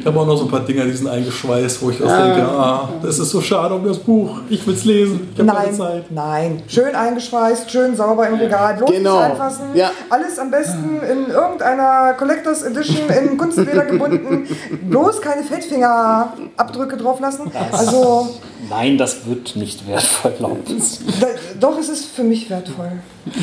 [0.00, 2.42] Ich habe auch noch so ein paar Dinger, die sind eingeschweißt, wo ich auch denke,
[2.48, 4.38] ah, das ist so schade um das Buch.
[4.48, 5.28] Ich will es lesen.
[5.34, 6.04] Ich habe keine Nein, Zeit.
[6.10, 6.62] nein.
[6.68, 8.74] Schön eingeschweißt, schön sauber im Regal.
[8.76, 9.18] Bloß Genau.
[9.18, 9.64] anfassen.
[9.74, 9.90] Ja.
[10.08, 14.46] Alles am besten in irgendeiner Collectors Edition in Kunstleder gebunden.
[14.88, 17.50] Bloß keine Fettfingerabdrücke drauf lassen.
[17.72, 18.28] Also,
[18.68, 21.00] Nein, das wird nicht wertvoll, glaubt es.
[21.20, 21.26] da,
[21.60, 22.92] doch, es ist für mich wertvoll.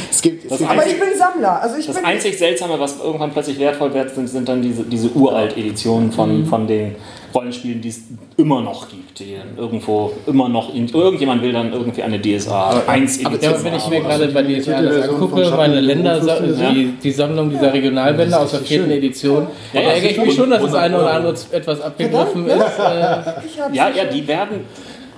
[0.09, 1.61] Es gibt, es gibt Aber einzig, ich bin Sammler.
[1.61, 4.83] Also ich das bin einzig Seltsame, was irgendwann plötzlich wertvoll wird, sind, sind dann diese,
[4.83, 6.95] diese Uralt-Editionen von, von den
[7.33, 8.01] Rollenspielen, die es
[8.37, 9.19] immer noch gibt.
[9.19, 10.73] Die irgendwo immer noch.
[10.73, 13.53] In, irgendjemand will dann irgendwie eine DSA 1 Ja, Edition.
[13.53, 14.07] aber wenn ich mir haben.
[14.07, 18.91] gerade bei DSA das angucke, meine Länder, die, die Sammlung dieser Regionalbänder aus der vierten
[18.91, 22.57] Edition, da ja, ärgere ich mich schon, dass das eine oder andere etwas abgegriffen ist.
[22.57, 24.61] Äh, ich ja, ja, die werden.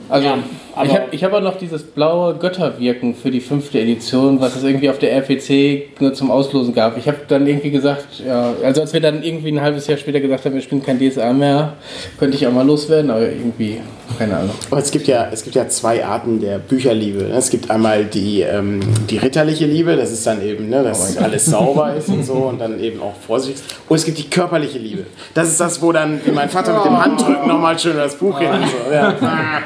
[0.10, 0.38] Ja,
[0.84, 4.56] ich aber- habe ich hab auch noch dieses blaue Götterwirken für die fünfte Edition, was
[4.56, 6.98] es irgendwie auf der RPC nur zum Auslosen gab.
[6.98, 10.20] Ich habe dann irgendwie gesagt, ja, also als wir dann irgendwie ein halbes Jahr später
[10.20, 11.74] gesagt haben, wir spielen kein DSA mehr,
[12.20, 13.80] könnte ich auch mal loswerden, aber irgendwie,
[14.18, 14.52] keine Ahnung.
[14.72, 17.24] Aber es gibt ja, es gibt ja zwei Arten der Bücherliebe.
[17.24, 17.36] ne?
[17.36, 21.46] Es gibt einmal die, ähm, die ritterliche Liebe, das ist dann eben, ne, dass alles
[21.46, 23.64] sauber ist und so und dann eben auch vorsichtig.
[23.88, 25.06] Und es gibt die körperliche Liebe.
[25.34, 28.50] Das ist das, wo dann mein Vater mit dem Handrücken nochmal schön das Buch hin
[28.50, 28.94] und so.
[28.94, 29.14] Ja.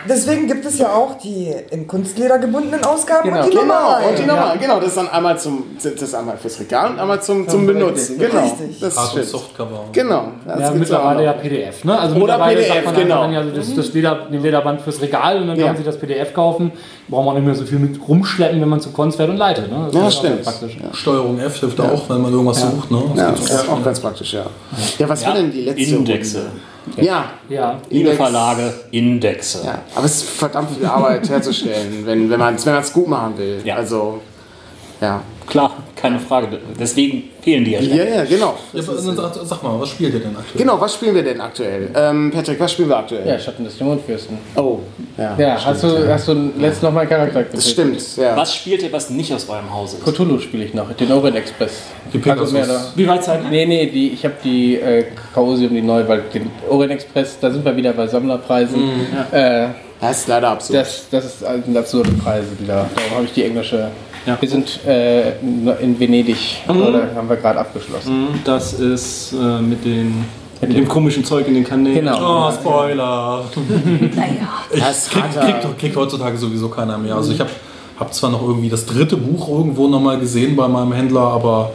[0.07, 4.09] Deswegen gibt es ja auch die in Kunstleder gebundenen Ausgaben und die Genau, normalen.
[4.09, 6.99] und die normal, genau, das ist dann einmal zum, das ist einmal fürs Regal und
[6.99, 8.17] einmal zum, zum Benutzen.
[8.19, 8.41] Genau.
[8.43, 8.79] Richtig.
[8.79, 9.25] Das Hard- und stimmt.
[9.27, 9.85] Softcover.
[9.91, 10.27] Genau.
[10.45, 11.33] Das Ja, auch mittlerweile ja.
[11.33, 11.97] PDF, ne?
[11.99, 13.21] Also Oder mittlerweile PDF, sagt man genau.
[13.21, 15.67] einfach, ja, das, das Leder, den Lederband fürs Regal und dann kann Ja.
[15.67, 16.71] man sich das PDF kaufen.
[17.07, 19.71] Braucht man nicht mehr so viel mit rumschleppen, wenn man zu Cons fährt und leitet.
[19.71, 19.85] Ne?
[19.91, 20.43] Das Ja, ist auch stimmt.
[20.43, 20.77] praktisch.
[20.93, 22.91] Steuerung F hilft auch, wenn man irgendwas sucht.
[22.91, 23.01] Ne?
[23.15, 24.45] Ja, Das das ist auch ganz praktisch, ja.
[24.99, 26.37] Ja, was war denn die letzte Indexe.
[26.37, 26.51] Runde?
[26.97, 27.79] Ja, Ja.
[27.89, 29.61] Liebe Index- Verlage, Indexe.
[29.65, 33.07] Ja, aber es ist verdammt viel Arbeit herzustellen, wenn, wenn man es wenn man's gut
[33.07, 33.61] machen will.
[33.63, 33.75] Ja.
[33.75, 34.21] Also,
[35.01, 35.21] ja.
[35.47, 36.47] Klar, keine Frage.
[36.79, 37.79] Deswegen fehlen die ja.
[37.81, 38.55] Ja, ja, genau.
[38.73, 40.57] Ja, aber dann sag, sag mal, was spielt ihr denn aktuell?
[40.57, 41.89] Genau, was spielen wir denn aktuell?
[41.95, 43.27] Ähm, Patrick, was spielen wir aktuell?
[43.27, 44.37] Ja, Schatten des Dämonenfürsten.
[44.55, 44.79] Oh,
[45.17, 45.35] ja.
[45.37, 48.01] Ja, hast du, hast du letztens noch mal einen Charakter Das gespielt?
[48.01, 48.35] stimmt, ja.
[48.37, 50.03] Was spielt ihr, was nicht aus eurem Haus ist?
[50.05, 51.83] Cthulhu spiele ich noch, den Orient Express.
[52.13, 52.51] Die Pegasus.
[52.67, 53.49] da- Wie weit seid ihr?
[53.49, 57.51] Nee, nee, die, ich habe die äh, Chaosium, die neue, weil den Orient Express, da
[57.51, 58.79] sind wir wieder bei Sammlerpreisen.
[59.31, 59.67] Äh,
[60.01, 60.79] Das ist leider absurd.
[60.79, 62.89] das, das ist also sind absurde Preise, die da.
[62.95, 63.89] Darum habe ich die englische.
[64.25, 64.37] Ja.
[64.39, 65.39] Wir sind äh,
[65.81, 68.27] in Venedig, oder haben wir gerade abgeschlossen.
[68.43, 70.25] Das ist äh, mit, den,
[70.61, 72.05] mit dem komischen Zeug in den Kanälen.
[72.05, 72.47] Genau.
[72.47, 73.45] Oh, Spoiler.
[74.77, 77.15] das Kriegt, hat kriegt, kriegt heutzutage sowieso keiner mehr.
[77.15, 77.49] Also ich habe
[77.99, 81.71] hab zwar noch irgendwie das dritte Buch irgendwo nochmal gesehen bei meinem Händler, aber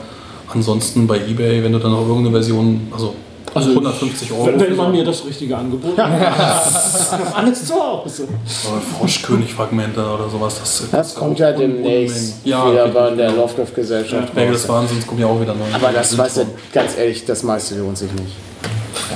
[0.52, 3.14] ansonsten bei Ebay, wenn du dann noch irgendeine Version, also,
[3.54, 4.46] Also 150 Euro.
[4.46, 6.10] Wenn, wenn so- man mir das richtige Angebot macht.
[7.34, 8.26] Alles zu Hause.
[8.68, 10.58] Aber Froschkönig-Fragmente oder sowas.
[10.60, 14.34] Das, Das kommt ja demnächst Ja, wieder bei der Lovecraft-Gesellschaft.
[14.34, 15.64] Berge des Wahnsinns kommt ja auch wieder neu.
[15.72, 18.32] Aber das weißt du, ganz ehrlich, das meiste lohnt sich nicht.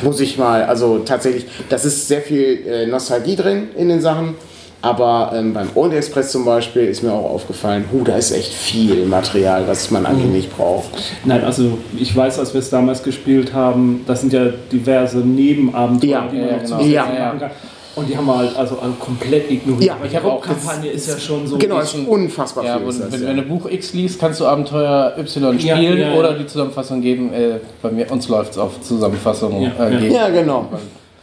[0.02, 4.34] Muss ich mal, also tatsächlich, das ist sehr viel äh, Nostalgie drin in den Sachen.
[4.80, 8.52] Aber ähm, beim Orient Express zum Beispiel ist mir auch aufgefallen, hu, da ist echt
[8.54, 10.90] viel Material, was man eigentlich nicht braucht.
[11.24, 16.10] Nein, also ich weiß, als wir es damals gespielt haben, das sind ja diverse Nebenabenteuer,
[16.10, 16.82] Ja, die man ja, noch genau.
[16.84, 17.04] Ja.
[17.26, 17.50] machen kann.
[17.96, 19.82] Und die haben wir halt also komplett ignoriert.
[19.88, 21.58] Ja, Aber ich die Hauptkampagne ist ja schon so.
[21.58, 22.88] Genau, ist unfassbar Ja, viel.
[22.88, 23.28] ist und das, wenn, ja.
[23.30, 26.14] wenn du Buch X liest, kannst du Abenteuer Y spielen ja, ja.
[26.14, 27.32] oder die Zusammenfassung geben.
[27.32, 30.68] Äh, bei mir, uns läuft es auf Zusammenfassung Ja, äh, ja, genau.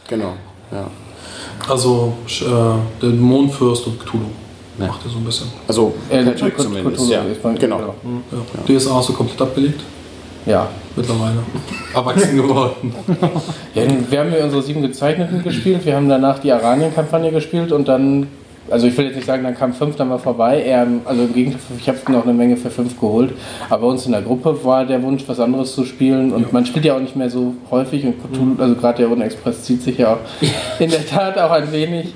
[0.06, 0.34] Genau.
[0.70, 0.86] Ja.
[1.68, 2.44] Also äh,
[3.02, 4.26] der Mondfürst und Cthulhu.
[4.78, 5.46] Macht ihr so ein bisschen.
[5.66, 7.08] Also, Äh, Patrick Cthulhu zumindest.
[7.10, 7.30] Ja, Ja.
[7.30, 7.78] ist mein- Genau.
[7.80, 8.78] Ja.
[8.78, 9.80] DSA hast du komplett abgelegt?
[10.44, 11.38] Ja, mittlerweile.
[11.94, 12.94] Erwachsen geworden.
[13.74, 17.88] Ja, wir haben ja unsere sieben gezeichneten gespielt, wir haben danach die Aranien-Kampagne gespielt und
[17.88, 18.28] dann,
[18.70, 21.34] also ich will jetzt nicht sagen, dann kam fünf dann mal vorbei, eher, also im
[21.34, 23.32] Gegenteil, ich habe noch eine Menge für fünf geholt,
[23.68, 26.32] aber bei uns in der Gruppe war der Wunsch, was anderes zu spielen.
[26.32, 28.04] Und man spielt ja auch nicht mehr so häufig.
[28.04, 30.18] Und Cthulhu, also gerade der Unexpress zieht sich ja auch
[30.78, 32.12] in der Tat auch ein wenig.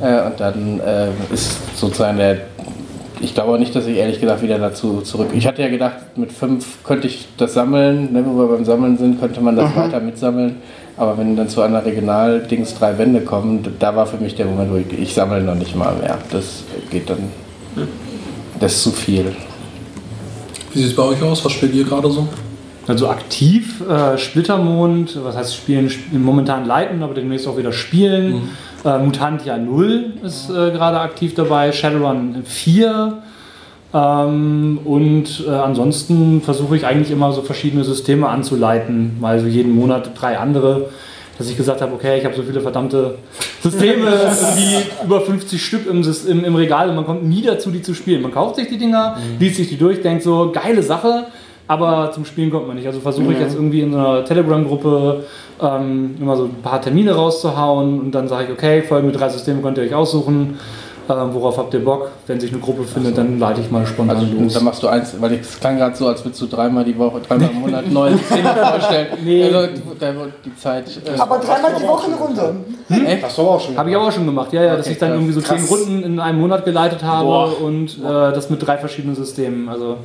[0.00, 2.53] Äh, und dann äh, ist sozusagen der
[3.24, 5.30] ich glaube nicht, dass ich ehrlich gesagt wieder dazu zurück.
[5.34, 8.98] Ich hatte ja gedacht, mit fünf könnte ich das sammeln, ne, wo wir beim Sammeln
[8.98, 10.56] sind, könnte man das weiter mitsammeln.
[10.96, 14.70] Aber wenn dann zu einer Regional-Dings drei Wände kommen, da war für mich der Moment,
[14.70, 16.18] wo ich, ich sammle noch nicht mal mehr.
[16.30, 17.30] Das geht dann.
[18.60, 19.34] Das ist zu viel.
[20.72, 21.44] Wie sieht es bei euch aus?
[21.44, 22.28] Was spielt ihr gerade so?
[22.86, 28.50] Also aktiv, äh, Splittermond, was heißt spielen, sp momentan leiten, aber demnächst auch wieder spielen.
[28.84, 33.22] Äh, Mutantia 0 ist äh, gerade aktiv dabei, Shadowrun 4.
[33.94, 39.74] Ähm, und äh, ansonsten versuche ich eigentlich immer so verschiedene Systeme anzuleiten, mal so jeden
[39.74, 40.90] Monat drei andere,
[41.38, 43.18] dass ich gesagt habe, okay, ich habe so viele verdammte
[43.62, 44.06] Systeme,
[44.56, 47.94] wie über 50 Stück im, im, im Regal und man kommt nie dazu, die zu
[47.94, 48.20] spielen.
[48.20, 51.26] Man kauft sich die Dinger, liest sich die durch, denkt so, geile Sache,
[51.66, 52.86] aber zum Spielen kommt man nicht.
[52.86, 55.24] Also versuche ich jetzt irgendwie in so einer Telegram-Gruppe
[55.62, 59.62] ähm, immer so ein paar Termine rauszuhauen und dann sage ich, okay, folgende drei Systeme
[59.62, 60.58] könnt ihr euch aussuchen.
[61.08, 62.10] Ähm, worauf habt ihr Bock?
[62.26, 64.54] Wenn sich eine Gruppe findet, dann leite ich mal spontan Also los.
[64.54, 67.20] dann machst du eins, weil es klang gerade so, als würdest du dreimal die Woche,
[67.20, 69.06] dreimal im Monat neue Systeme vorstellen.
[69.24, 69.44] Nee.
[69.44, 69.68] Also
[70.00, 70.88] da wird die Zeit.
[71.04, 72.54] Äh, Aber dreimal die Woche eine Runde.
[73.22, 75.12] Hast du aber auch schon Habe ich auch schon gemacht, ja, ja, dass ich dann
[75.12, 77.60] irgendwie so zehn Runden in einem Monat geleitet habe Boah.
[77.60, 79.68] und äh, das mit drei verschiedenen Systemen.
[79.68, 79.96] Also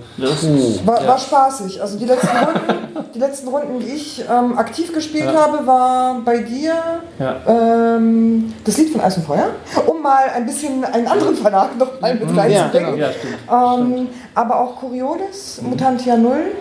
[0.85, 1.81] War, war spaßig.
[1.81, 6.39] Also die letzten Runden, die letzten Runden, die ich ähm, aktiv gespielt habe, war bei
[6.39, 6.73] dir
[7.19, 7.35] Ja.
[7.47, 9.49] ähm, das Lied von Eis und Feuer,
[9.87, 12.97] um mal ein bisschen einen anderen Verlag noch mal mit reinzubringen.
[12.97, 13.37] ja, stimmt.
[13.49, 16.51] Ähm, aber auch Coriolis, Mutantia Null.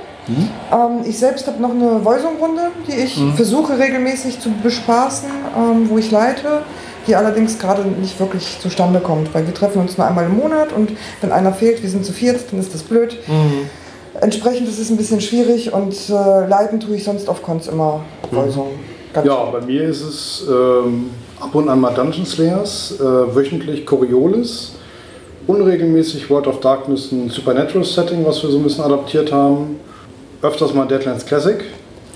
[0.70, 5.96] Ähm, ich selbst habe noch eine Voisung-Runde, die ich versuche regelmäßig zu bespaßen, ähm, wo
[5.96, 6.62] ich leite,
[7.06, 10.72] die allerdings gerade nicht wirklich zustande kommt, weil wir treffen uns nur einmal im Monat
[10.74, 10.90] und
[11.22, 13.16] wenn einer fehlt, wir sind zu viert, dann ist das blöd.
[14.20, 18.00] Entsprechend ist es ein bisschen schwierig und äh, leiten tue ich sonst auf Cons immer
[18.30, 18.72] Voisung.
[19.12, 23.02] Ganz Ja, bei mir ist es ähm, ab und an mal Dungeon Slayers, äh,
[23.34, 24.72] wöchentlich Coriolis,
[25.46, 29.80] unregelmäßig World of Darkness ein Supernatural Setting, was wir so ein bisschen adaptiert haben,
[30.42, 31.64] öfters mal Deadlands Classic.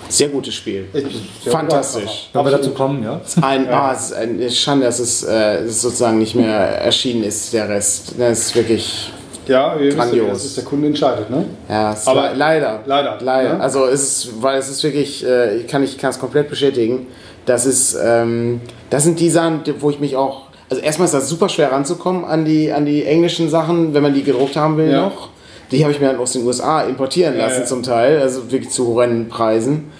[0.08, 0.86] Sehr gutes Spiel.
[0.92, 2.28] Sehr Fantastisch.
[2.34, 3.20] Wenn wir dazu kommen, ja.
[3.40, 6.52] Ein, ah, es ist eine Schande, dass es, äh, es sozusagen nicht mehr
[6.82, 8.14] erschienen ist, der Rest.
[8.18, 9.10] Das ist wirklich,
[9.46, 10.28] Ja, ihr wisst Grandios.
[10.30, 11.44] das ist der Kunde entscheidet, ne?
[11.68, 12.80] ja, Aber le- leider.
[12.86, 13.54] leider, Leider.
[13.54, 13.60] ne?
[13.60, 17.06] Also es ist, weil es ist wirklich, äh, ich kann ich kann es komplett bestätigen.
[17.44, 21.28] Das ist, ähm, das sind die Sachen, wo ich mich auch, also erstmal ist das
[21.28, 24.90] super schwer ranzukommen an die, an die englischen Sachen, wenn man die gedruckt haben will
[24.90, 25.06] Ja.
[25.06, 25.30] noch.
[25.72, 27.66] Die habe ich mir dann aus den USA importieren Ja, lassen ja.
[27.66, 29.90] zum Teil, also wirklich zu horrenden Preisen.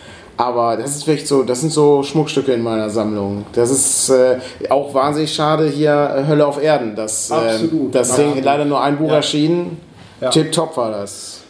[0.43, 3.45] Aber das ist wirklich so, das sind so Schmuckstücke in meiner Sammlung.
[3.53, 4.39] Das ist äh,
[4.71, 6.97] auch wahnsinnig schade hier äh, Hölle auf Erden.
[6.97, 7.95] Das, äh, Absolut.
[7.95, 8.45] das Ding Absolut.
[8.45, 9.17] leider nur ein Buch Ja.
[9.17, 9.79] erschienen.
[10.21, 10.31] Ja.
[10.31, 11.43] Tipptopp war das.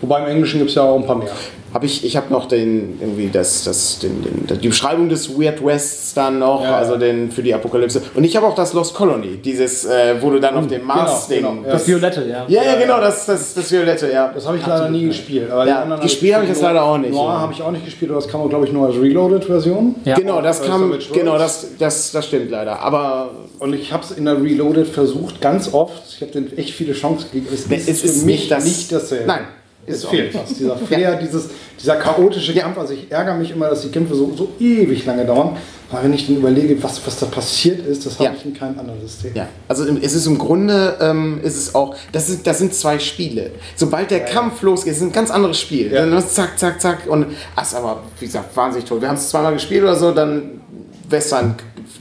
[0.00, 1.30] Wobei im Englischen gibt es ja auch ein paar mehr.
[1.74, 5.64] Hab ich ich habe noch den, irgendwie das, das, den, den, die Beschreibung des Weird
[5.64, 8.02] Wests dann noch, Ja, also den für die Apokalypse.
[8.14, 11.38] Und ich habe auch das Lost Colony, dieses, äh, wo du dann auf dem Mars-Ding.
[11.42, 11.72] genau, ja.
[11.72, 12.44] Das Violette, ja.
[12.48, 14.30] ja, ja, genau, das, das, das Violette, ja.
[14.34, 15.50] Das habe ich leider nie gespielt.
[15.50, 17.40] Aber Ja, gespielt habe ich das leider auch nicht, Noir ja.
[17.40, 19.94] habe ich auch nicht gespielt, aber das kam auch, glaube ich, nur als Reloaded-Version.
[20.04, 20.16] Ja.
[20.16, 22.80] Genau, das Weißt kam, genau, das, das, das stimmt leider.
[22.80, 26.02] Aber Und ich habe es in der Reloaded versucht, ganz oft.
[26.14, 27.46] Ich habe denen echt viele Chancen gegeben.
[27.54, 29.26] Es Ne, ist, es für mich nicht das- nicht dasselbe.
[29.26, 29.40] Nein,
[29.86, 30.54] es fehlt was.
[30.54, 31.48] Dieser Flair, dieses,
[31.80, 32.78] dieser chaotische Kampf.
[32.78, 35.56] Also ich ärgere mich immer, dass die Kämpfe so, so ewig lange dauern.
[35.90, 38.34] Weil wenn ich dann überlege, was, was da passiert ist, das habe Ja.
[38.34, 39.32] ich in keinem anderen System.
[39.34, 42.98] Ja, also es ist im Grunde, ähm, ist es auch, das, ist, das sind zwei
[42.98, 43.50] Spiele.
[43.76, 45.92] Sobald der Kampf losgeht, ist es ein ganz anderes Spiel.
[45.92, 46.06] Ja.
[46.06, 49.02] Dann ist zack, zack, zack und das ist aber, wie gesagt, wahnsinnig toll.
[49.02, 50.62] Wir haben es zweimal gespielt oder so, dann
[51.10, 51.56] Western,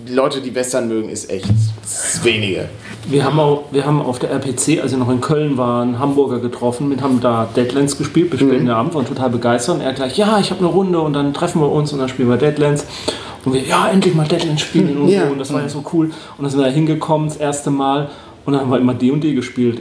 [0.07, 1.49] die Leute, die Western mögen, ist echt
[1.83, 2.69] ist wenige.
[3.07, 6.39] Wir haben, auch, wir haben auf der RPC, als wir noch in Köln waren, Hamburger
[6.39, 9.75] getroffen, mit haben da Deadlands gespielt, bis spät in der Abend, waren total begeistert.
[9.75, 12.09] Und er gleich, ja, ich habe eine Runde und dann treffen wir uns und dann
[12.09, 12.85] spielen wir Deadlands.
[13.43, 15.25] Und wir, ja, endlich mal Deadlands spielen und Ja.
[15.25, 15.31] so.
[15.31, 16.05] Und das war ja so cool.
[16.07, 18.09] Und dann sind wir da hingekommen, das erste Mal.
[18.45, 19.79] Und dann haben wir immer D&D gespielt.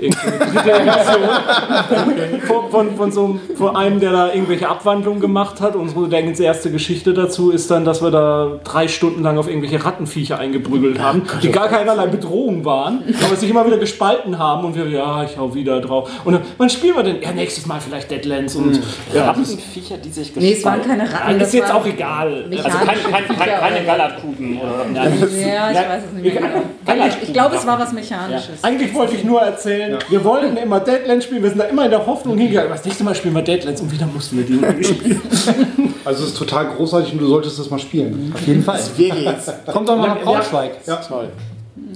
[2.47, 5.75] Von, von, von, so einem, von einem, der da irgendwelche Abwandlungen gemacht hat.
[5.77, 9.49] Und unsere denkens erste Geschichte dazu ist dann, dass wir da drei Stunden lang auf
[9.49, 14.65] irgendwelche Rattenviecher eingeprügelt haben, die gar keinerlei Bedrohung waren, aber sich immer wieder gespalten haben.
[14.65, 16.11] Und wir, ja, ich hau wieder drauf.
[16.25, 17.21] Und dann, wann spielen wir denn?
[17.23, 18.57] Ja, nächstes Mal vielleicht Deadlands.
[18.57, 18.81] Und
[19.15, 21.39] ja, Rattenviecher, die sich Nee, es waren keine Ratten.
[21.39, 22.45] das das ist jetzt auch egal.
[22.51, 24.87] Also kein, kein, kein, keine Gallertkuchen oder.
[24.95, 27.07] Ja, ich weiß es nicht mehr genau.
[27.07, 28.60] Ich, ich glaube, es war was Mechanisches.
[28.63, 31.91] Eigentlich wollte ich nur erzählen, wir wollten immer Deadlands spielen, wir sind da immer in
[31.91, 32.71] der Hoffnung hingegangen.
[32.71, 34.85] Das nächste Mal spielen wir Deadlands und wieder mussten wir die irgendwie
[35.25, 35.95] spielen.
[36.05, 38.33] Also es ist total großartig und du solltest das mal spielen.
[38.35, 38.81] Auf jeden Fall.
[38.97, 39.51] Wir geht's.
[39.73, 40.73] Kommt doch mal nach Braunschweig.
[40.87, 40.97] Ja.
[40.97, 41.29] Toll.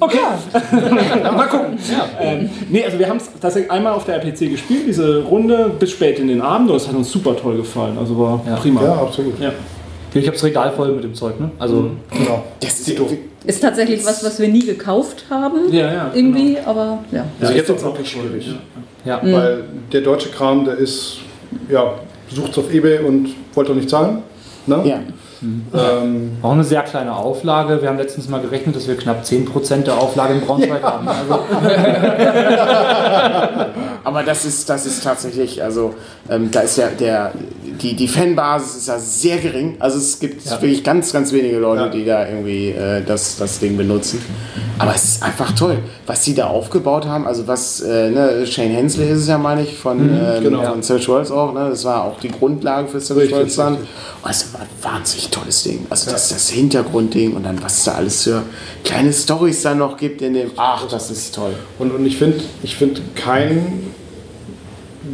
[0.00, 0.18] Okay.
[1.22, 1.78] mal gucken.
[2.20, 5.90] Ähm, nee, also wir haben es tatsächlich einmal auf der RPC gespielt, diese Runde bis
[5.90, 7.96] spät in den Abend und es hat uns super toll gefallen.
[7.98, 8.56] Also war Ja.
[8.56, 8.82] prima.
[8.82, 9.38] Ja, absolut.
[9.38, 9.52] Ja.
[10.14, 11.50] Ich hab's Regal voll mit dem Zeug, ne?
[11.58, 12.44] Also, Genau.
[12.60, 12.98] Das ist
[13.44, 15.72] Ist tatsächlich was, was wir nie gekauft haben.
[15.72, 17.26] Ja, ja, Irgendwie, aber ja.
[17.40, 18.54] Also jetzt auch auch wirklich schwierig.
[19.04, 19.20] ja.
[19.22, 21.18] Weil der deutsche Kram, der ist,
[21.68, 21.94] ja,
[22.32, 24.22] sucht auf Ebay und wollte auch nicht zahlen.
[24.66, 24.80] Ne?
[24.84, 25.00] ja.
[25.74, 27.80] Ähm, Auch eine sehr kleine Auflage.
[27.82, 31.06] Wir haben letztens mal gerechnet, dass wir knapp 10% der Auflage in Braunschweig haben.
[31.08, 31.34] Also,
[34.04, 35.94] Aber das ist, das ist tatsächlich, also
[36.28, 37.32] ähm, da ist ja der,
[37.80, 39.76] die, die Fanbasis ist ja sehr gering.
[39.78, 41.88] Also es gibt wirklich ganz, ganz wenige Leute, Ja.
[41.88, 44.22] die da irgendwie äh, das, das Ding benutzen.
[44.78, 47.26] Aber es ist einfach toll, was die da aufgebaut haben.
[47.26, 50.62] Also was, äh, ne, Shane Hensley ist es ja, meine ich, von, ähm, genau.
[50.64, 51.54] von Savage Worlds auch.
[51.54, 51.68] Ne?
[51.70, 53.74] Das war auch die Grundlage für Richtig, Worlds dann.
[53.76, 55.86] Und es war wahnsinnig tolles Ding.
[55.90, 58.42] Also das, das Hintergrundding und dann was es da alles für
[58.84, 60.50] kleine Stories da noch gibt in dem.
[60.56, 61.54] Ach, das ist toll.
[61.78, 63.90] und, und ich finde ich find kein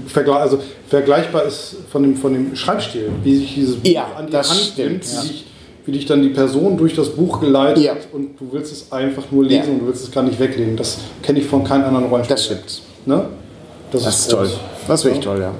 [0.07, 4.27] Vergleich, also vergleichbar ist von dem, von dem Schreibstil, wie sich dieses Buch Ja, an
[4.27, 5.23] die das Hand stimmt, nimmt, ja.
[5.25, 5.47] wie, dich,
[5.87, 7.95] wie dich dann die Person durch das Buch geleitet Ja.
[8.13, 9.73] und du willst es einfach nur lesen Ja.
[9.73, 10.77] und du willst es gar nicht weglegen.
[10.77, 12.37] Das kenne ich von keinem anderen Rollenspiel.
[12.37, 12.83] Das stimmt.
[13.07, 13.25] Ne?
[13.91, 14.49] Das ist toll.
[14.87, 15.53] Das ist wirklich toll, ja.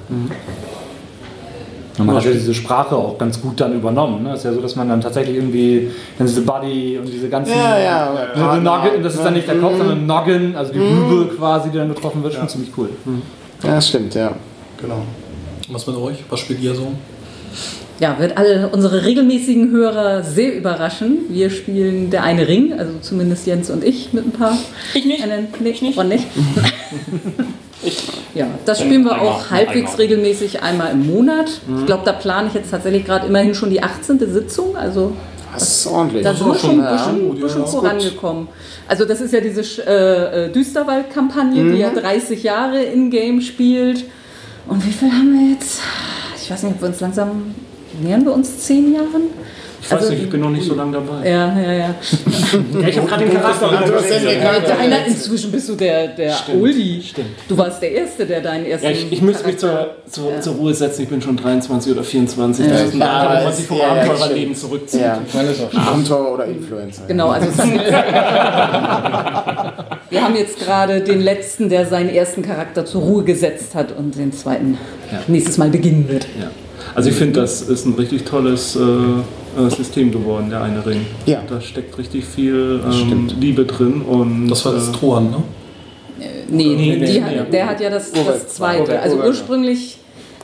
[1.97, 4.23] Und man hat ja diese Sprache auch ganz gut dann übernommen.
[4.23, 4.33] Ne?
[4.33, 7.53] ist ja so, dass man dann tatsächlich irgendwie dann diese Buddy und diese ganzen.
[7.53, 9.77] Ja, ja, so Noggin, das ist dann nicht der Kopf, Mhm.
[9.77, 12.89] sondern Noggin, also die Rübe quasi, die dann getroffen wird, schon ziemlich cool.
[13.63, 14.33] Ja, das stimmt, ja.
[14.81, 15.03] Genau.
[15.69, 16.17] Was mit euch?
[16.29, 16.91] Was spielt ihr so?
[17.99, 21.19] Ja, wird alle unsere regelmäßigen Hörer sehr überraschen.
[21.29, 24.57] Wir spielen Der eine Ring, also zumindest Jens und ich mit ein paar.
[24.95, 25.21] Ich nicht.
[25.23, 25.97] Einen, nee, Ich nicht.
[25.99, 26.25] Ron nicht.
[27.83, 31.61] Ich, Ja, das spielen wir auch halbwegs regelmäßig einmal im Monat.
[31.79, 34.19] Ich glaube, da plane ich jetzt tatsächlich gerade immerhin schon die 18.
[34.31, 34.75] Sitzung.
[34.75, 35.13] Also
[35.53, 36.23] Das ist ordentlich.
[36.23, 37.43] da sind wir schon ein bisschen, gut, ja.
[37.43, 38.47] bisschen vorangekommen.
[38.87, 44.05] Also das ist ja diese äh, äh, Düsterwald-Kampagne, die ja 30 Jahre in-game spielt.
[44.67, 45.79] Und wie viel haben wir jetzt?
[46.41, 47.55] Ich weiß nicht, ob wir uns langsam
[47.99, 49.29] nähern wir uns zehn Jahren?
[49.83, 51.27] Ich weiß Also- nicht, ich bin noch nicht so lange dabei.
[51.27, 51.95] Ja, ja, ja.
[52.81, 53.67] Ja, ich habe gerade den Charakter.
[54.77, 57.03] Deiner, inzwischen bist du der, der Oldie.
[57.47, 58.85] Du warst der Erste, der deinen ersten.
[58.85, 62.03] Ja, ich, ich müsste mich zur, zur, zur Ruhe setzen, ich bin schon 23 oder
[62.03, 62.65] 24.
[62.65, 62.71] Ja.
[62.71, 65.01] Das ist ein Alter, wo man Ja, sich vom ja, ja, Abenteurerleben zurückzieht.
[65.01, 65.19] Ja.
[65.27, 67.03] Ich meine, das ist auch Abenteurer oder Influencer.
[67.07, 67.47] Genau, also
[70.09, 74.15] wir haben jetzt gerade den letzten, der seinen ersten Charakter zur Ruhe gesetzt hat und
[74.17, 74.77] den zweiten
[75.27, 76.25] nächstes Mal beginnen wird.
[76.39, 76.51] Ja.
[76.93, 78.79] Also ich finde, das ist ein richtig tolles äh,
[79.69, 81.05] System geworden, der eine Ring.
[81.25, 81.41] Ja.
[81.47, 83.29] Da steckt richtig viel ähm.
[83.39, 85.37] Liebe drin und Das war das äh, Troan, ne?
[86.19, 87.51] Nee, Nee, die, nee, hat- nee.
[87.51, 88.85] der hat ja das, das zweite.
[88.85, 88.99] zwei.
[88.99, 89.97] Also ursprünglich,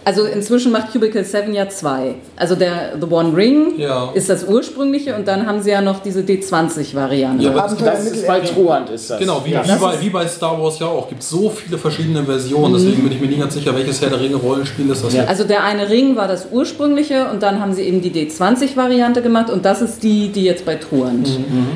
[0.08, 2.16] also inzwischen macht Cubicle 7 ja zwei.
[2.38, 4.10] Also der The One Ring Ja.
[4.14, 7.44] ist das ursprüngliche und dann haben sie ja noch diese D20-Variante.
[7.44, 9.20] Ja, aber das, Das ist bei Truant ist das.
[9.20, 9.66] genau, wie, Ja.
[9.66, 11.10] wie, bei, wie bei Star Wars ja auch.
[11.10, 14.22] gibt so viele verschiedene Versionen, deswegen bin ich mir nie ganz sicher, welches Herr der
[14.22, 15.28] Ringe Rollenspiel ist das jetzt.
[15.28, 19.50] Also der eine Ring war das ursprüngliche und dann haben sie eben die D20-Variante gemacht
[19.50, 21.30] und das ist die, die jetzt bei Truant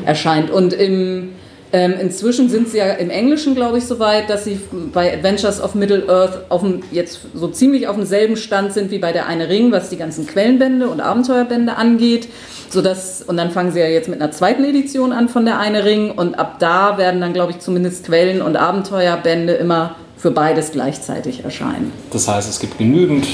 [0.05, 0.49] erscheint.
[0.51, 1.29] Und im,
[1.73, 4.59] ähm, inzwischen sind sie ja im Englischen, glaube ich, so weit, dass sie
[4.93, 9.13] bei Adventures of Middle-earth auf dem, jetzt so ziemlich auf demselben Stand sind wie bei
[9.13, 12.27] der eine Ring, was die ganzen Quellenbände und Abenteuerbände angeht.
[12.69, 15.83] Sodass, und dann fangen sie ja jetzt mit einer zweiten Edition an von der eine
[15.83, 20.71] Ring und ab da werden dann, glaube ich, zumindest Quellen- und Abenteuerbände immer für beides
[20.71, 21.91] gleichzeitig erscheinen.
[22.11, 23.27] das heißt, es gibt genügend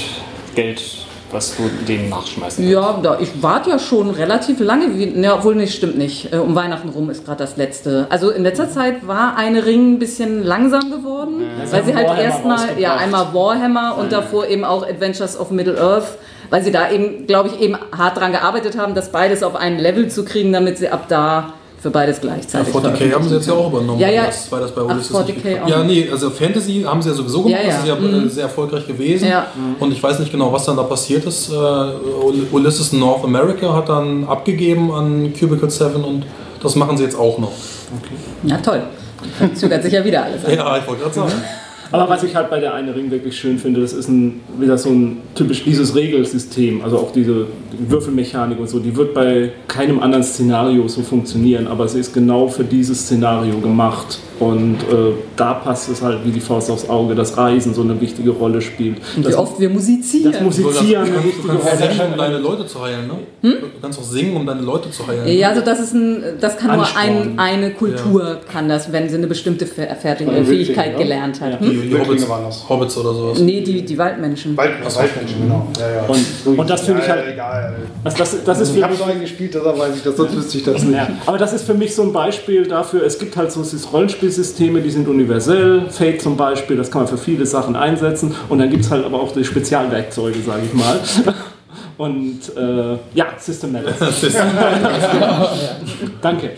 [0.54, 0.82] Geld,
[1.30, 2.72] was du denen nachschmeißen kannst.
[2.72, 6.32] Ja, da, ich warte ja schon relativ lange, wie, ne, obwohl nicht, stimmt nicht.
[6.32, 8.06] Äh, Um Weihnachten rum ist gerade das letzte.
[8.10, 12.78] Also in letzter Zeit war eine Ring ein bisschen langsam geworden, weil sie halt erstmal,
[12.78, 16.18] ja, einmal Warhammer und davor eben auch Adventures of Middle-earth,
[16.50, 19.78] weil sie da eben, glaube ich, eben hart dran gearbeitet haben, das beides auf ein
[19.78, 23.46] Level zu kriegen, damit sie ab da für beides Ja, gleichzeitig 40k haben sie jetzt
[23.46, 24.00] ja auch übernommen.
[24.00, 24.26] Ja, ja.
[24.26, 25.64] Das war das bei Ach, Ulysses 40K nicht geklappt.
[25.64, 25.68] auch.
[25.68, 27.60] Ja, nee, also Fantasy haben sie ja sowieso gemacht.
[27.62, 27.74] Ja, ja.
[27.74, 28.26] Das ist ja Mhm.
[28.26, 29.28] äh, sehr erfolgreich gewesen.
[29.28, 29.46] Ja.
[29.78, 31.50] Und ich weiß nicht genau, was dann da passiert ist.
[31.52, 36.24] Ul- Ulysses North America hat dann abgegeben an Cubicle 7 und
[36.62, 37.52] das machen sie jetzt auch noch.
[38.42, 38.82] Ja, toll.
[39.38, 40.52] Dann zögert sich ja wieder alles an.
[40.56, 41.32] Ja, ich wollte gerade sagen.
[41.90, 44.76] Aber was ich halt bei der eine Ring wirklich schön finde, das ist ein, wieder
[44.76, 47.46] so ein typisch dieses Regelsystem, also auch diese
[47.88, 52.48] Würfelmechanik und so, die wird bei keinem anderen Szenario so funktionieren, aber sie ist genau
[52.48, 54.18] für dieses Szenario gemacht.
[54.40, 58.00] Und äh, da passt es halt wie die Faust aufs Auge, dass Reisen so eine
[58.00, 58.98] wichtige Rolle spielt.
[59.16, 60.30] Und wie Das, oft wir musizieren.
[60.30, 63.14] das Musizieren eine Du wichtige kannst Rolle singen, um deine Leute zu heilen, ne?
[63.42, 65.26] Du kannst auch singen, um deine Leute zu heilen.
[65.36, 67.38] Ja, also das ist ein, das kann nur ein, Ansporn.
[67.40, 70.98] eine Kultur kann das, wenn sie eine bestimmte Fer- Fertig äh, Fähigkeit ne?
[71.02, 71.58] gelernt hat.
[71.60, 71.77] Hm?
[71.82, 72.68] Die Wildlinge Hobbits, waren das.
[72.68, 73.38] Hobbits oder sowas.
[73.40, 74.56] Nee, die, die Waldmenschen.
[74.56, 75.66] Wald, Waldmenschen, genau.
[75.78, 76.02] Ja, ja.
[76.06, 77.76] Und, und das finde ich Ja, halt, egal.
[78.04, 80.58] also das, das ist Ich habe so einen gespielt, deshalb weiß ich das, sonst wüsste
[80.58, 80.94] ich das nicht.
[80.96, 83.86] Ja, aber das ist für mich so ein Beispiel dafür, es gibt halt so diese
[83.88, 85.88] Rollenspielsysteme, die sind universell.
[85.90, 88.34] Fate zum Beispiel, das kann man für viele Sachen einsetzen.
[88.48, 90.98] Und dann gibt es halt aber auch die Spezialwerkzeuge, sage ich mal.
[91.96, 93.96] Und äh, ja, System Matters.
[96.22, 96.50] Danke.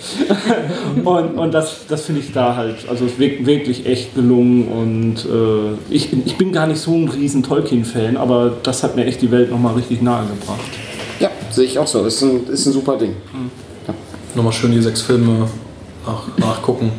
[1.05, 4.69] Und, und das, das finde ich da halt, also es ist wirk- wirklich echt gelungen.
[4.69, 9.05] Und äh, ich, ich bin gar nicht so ein riesen Tolkien-Fan, aber das hat mir
[9.07, 10.61] echt die Welt nochmal richtig nahe gebracht.
[11.19, 12.05] Ja, sehe ich auch so.
[12.05, 13.15] Ist ein, ist ein super Ding.
[14.35, 15.49] Nochmal schön die sechs Filme
[16.07, 16.93] nach, nachgucken.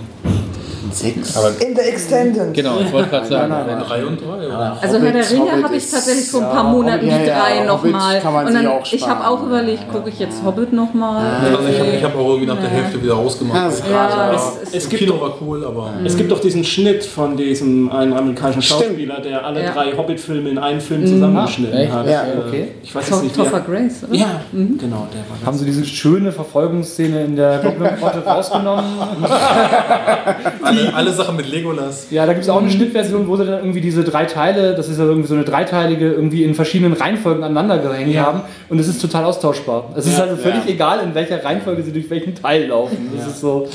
[0.91, 1.35] Sechs.
[1.59, 2.53] In der Extended.
[2.53, 3.53] Genau, ich wollte gerade sagen.
[3.67, 4.77] wenn- Drei und drei, oder?
[4.81, 7.39] Also Herr der Ringe habe ich tatsächlich vor ein ja, paar Monaten Hobbit, die ja,
[7.39, 8.21] drei ja, nochmal.
[8.45, 11.25] Und ich habe auch überlegt, gucke ich jetzt Hobbit nochmal?
[11.41, 13.57] Also ich habe hab auch irgendwie nach der Hälfte wieder ausgemacht.
[13.57, 16.31] Ja, das- Ja, Ja, es, es, Es gibt Kino doch- war cool, aber Es gibt
[16.31, 18.61] doch diesen Schnitt von diesem einen amerikanischen.
[18.61, 19.71] Schauspieler, der alle Ja.
[19.71, 21.91] drei Hobbit-Filme in einen Film zusammengeschnitten echt?
[21.93, 22.07] hat.
[22.07, 22.67] Ja, okay.
[22.83, 23.59] Ich weiß jetzt nicht, Topher.
[23.61, 24.15] Grace, oder?
[24.17, 28.83] Ja, genau, der war Haben sie diese schöne Verfolgungsszene in der Goblin-Grotte rausgenommen?
[30.87, 32.07] alle, alle Sachen mit Legolas.
[32.11, 34.87] Ja, da gibt es auch eine Schnittversion, wo sie dann irgendwie diese drei Teile, das
[34.89, 38.41] ist ja irgendwie so eine dreiteilige, irgendwie in verschiedenen Reihenfolgen aneinander gehängt haben.
[38.69, 39.89] Und es ist total austauschbar.
[39.95, 43.09] Es ist Ja, also völlig egal, in welcher Reihenfolge sie durch welchen Teil laufen.
[43.17, 43.67] Das ist so.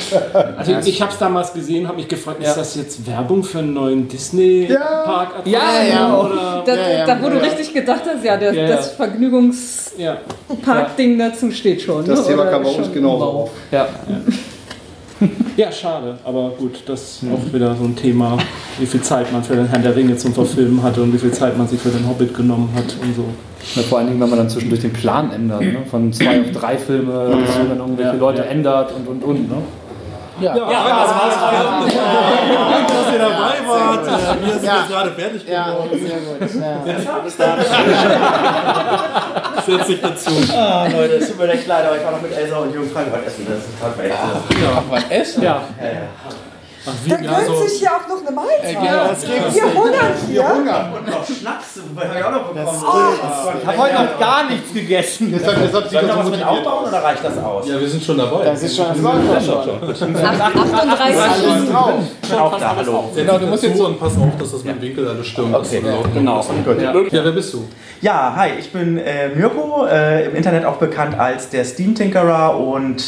[0.57, 3.74] Also ich habe es damals gesehen, habe mich gefragt, ist das jetzt Werbung für einen
[3.74, 5.28] neuen Disney-Park?
[5.44, 6.16] Ja, ja.
[6.18, 6.62] Oder?
[6.66, 7.42] Da, Ja, ja, da, wo du ja.
[7.42, 8.68] richtig gedacht hast, ja, der, Ja, ja.
[8.76, 11.28] das Vergnügungspark-Ding Ja.
[11.28, 12.04] dazu steht schon.
[12.04, 12.26] Das ne?
[12.28, 13.50] Thema kam bei uns auf.
[13.70, 13.88] Ja.
[15.57, 16.18] Ja, schade.
[16.24, 18.36] Aber gut, das ist auch wieder so ein Thema,
[18.78, 21.32] wie viel Zeit man für den Herrn der Ringe zum Verfilmen hatte und wie viel
[21.32, 23.24] Zeit man sich für den Hobbit genommen hat und so.
[23.74, 25.78] Ja, vor allen Dingen, wenn man dann zwischendurch den Plan ändert, ne?
[25.90, 27.12] von zwei auf drei Filme,
[27.44, 28.18] dass man dann irgendwelche Ja.
[28.20, 29.48] Leute ändert und und und.
[29.48, 29.57] Ne?
[30.41, 31.34] Ja, das war's.
[31.41, 34.07] Danke, dass ihr dabei wart.
[34.45, 34.76] Wir sind Ja.
[34.78, 35.91] jetzt gerade fertig Ja, geworden.
[36.07, 36.41] sehr gut.
[36.55, 37.61] Ja.
[39.66, 40.30] Setz dich dazu.
[40.55, 42.91] Ah, Leute, es tut mir echt leid, aber ich war noch mit Elsa und Jürgen
[42.91, 43.47] Frank heute essen.
[43.49, 44.66] Das ist echt so.
[44.76, 45.43] Ach, was essen?
[45.43, 45.62] Ja.
[46.87, 48.84] Da gönnt sich ja auch noch eine Mahlzeit.
[48.84, 49.55] Ja, das geht.
[49.55, 50.45] Wir hungern hier.
[50.45, 52.78] Und noch Schnaps, weil habe ich auch noch bekommen.
[53.61, 55.32] Ich habe heute noch gar nichts gegessen.
[55.32, 57.68] Deshalb, deshalb sieht Soll ich das noch so was mit aufbauen oder reicht das aus?
[57.68, 58.45] Ja, wir sind schon dabei.
[58.45, 60.16] Das ist schon das läuft schon.
[60.16, 61.95] 38 Alles drauf.
[62.39, 63.11] Auch da, hallo.
[63.14, 65.55] Genau, du musst jetzt so und pass auf, dass das mit dem Winkel alles stimmt.
[65.55, 65.82] Okay,
[66.14, 66.45] Genau.
[67.11, 67.68] Ja, wer bist du?
[68.01, 72.59] Ja, hi, ich bin äh, Mirko, äh, im Internet auch bekannt als der Steam Tinkerer
[72.59, 73.03] und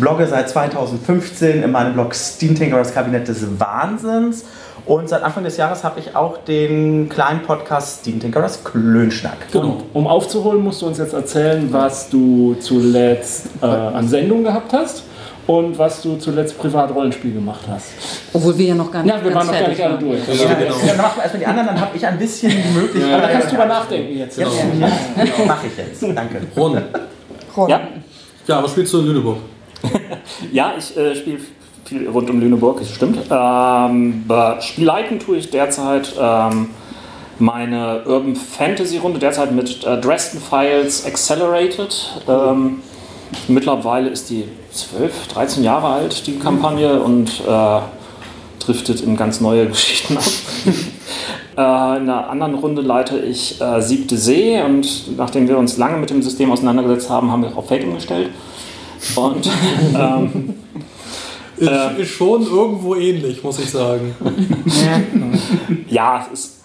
[0.00, 4.44] blogge seit 2015 in meinem Blog Steam Tinkerers Kabinett des Wahnsinns.
[4.86, 9.36] Und seit Anfang des Jahres habe ich auch den kleinen Podcast Steam Tinkerers Klönschnack.
[9.52, 14.72] Und um aufzuholen, musst du uns jetzt erzählen, was du zuletzt äh, an Sendung gehabt
[14.72, 15.02] hast
[15.46, 17.86] und was du zuletzt privat Rollenspiel gemacht hast.
[18.32, 20.00] Obwohl wir ja noch gar nicht Ja, wir waren noch gar nicht alle waren.
[20.08, 20.20] durch.
[20.26, 20.54] Ja, ja,
[20.86, 23.22] dann machen wir erstmal die anderen, dann habe ich ein bisschen die Möglichkeit.
[23.22, 24.38] Da kannst du drüber nachdenken jetzt.
[24.38, 25.44] Ja, ja, ja.
[25.46, 26.02] Mache ich jetzt.
[26.02, 26.40] Danke.
[26.56, 26.78] Ron.
[27.56, 27.68] Ron.
[27.68, 27.80] Ja,
[28.46, 29.36] Ja, was spielst du in Lüneburg?
[30.52, 31.38] ja ich äh, spiele
[31.84, 33.18] viel rund um Lüneburg, das stimmt.
[33.30, 34.24] Ähm,
[34.60, 36.70] Spielleiten tue ich derzeit ähm,
[37.38, 42.22] meine Urban Fantasy Runde, derzeit mit äh, Dresden Files Accelerated.
[42.28, 42.82] Ähm,
[43.46, 47.80] mittlerweile ist die 12, 13 Jahre alt, die Kampagne, und äh,
[48.58, 50.24] driftet in ganz neue Geschichten ab.
[51.56, 55.96] Äh, in einer anderen Runde leite ich äh, Siebte See und nachdem wir uns lange
[55.96, 58.30] mit dem System auseinandergesetzt haben, haben wir auf Fate umgestellt.
[59.16, 59.50] Und
[59.94, 60.54] ähm,
[61.56, 62.02] Ist, Äh.
[62.02, 64.14] ist schon irgendwo ähnlich, muss ich sagen.
[65.88, 66.58] ja, es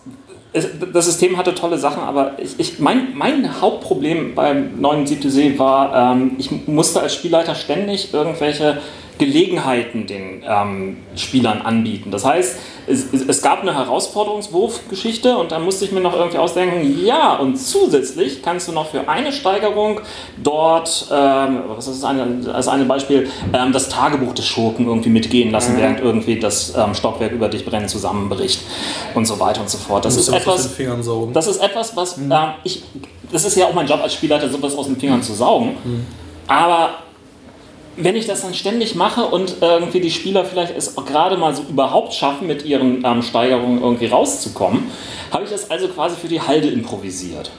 [0.53, 5.29] es, das System hatte tolle Sachen, aber ich, ich, mein, mein Hauptproblem beim neuen Siebte
[5.29, 8.77] See war, ähm, ich musste als Spielleiter ständig irgendwelche
[9.17, 12.09] Gelegenheiten den ähm, Spielern anbieten.
[12.09, 12.57] Das heißt,
[12.87, 17.57] es, es, gab eine Herausforderungswurfgeschichte und da musste ich mir noch irgendwie ausdenken, ja, und
[17.57, 20.01] zusätzlich kannst du noch für eine Steigerung
[20.41, 25.51] dort, ähm, was ist eine, als ein Beispiel, ähm, das Tagebuch des Schurken irgendwie mitgehen
[25.51, 28.61] lassen, während irgendwie das ähm, Stockwerk über dich brennen zusammenbricht
[29.13, 30.05] und so weiter und so fort.
[30.05, 30.69] Das ist etwas,
[31.33, 32.33] das ist etwas, was ähm,
[32.63, 32.83] ich,
[33.31, 35.77] das ist ja auch mein Job als Spielleiter, sowas aus den Fingern zu saugen.
[36.47, 36.89] Aber
[37.95, 41.63] wenn ich das dann ständig mache und irgendwie die Spieler vielleicht es gerade mal so
[41.63, 44.91] überhaupt schaffen, mit ihren ähm, Steigerungen irgendwie rauszukommen,
[45.31, 47.51] habe ich das also quasi für die Halde improvisiert.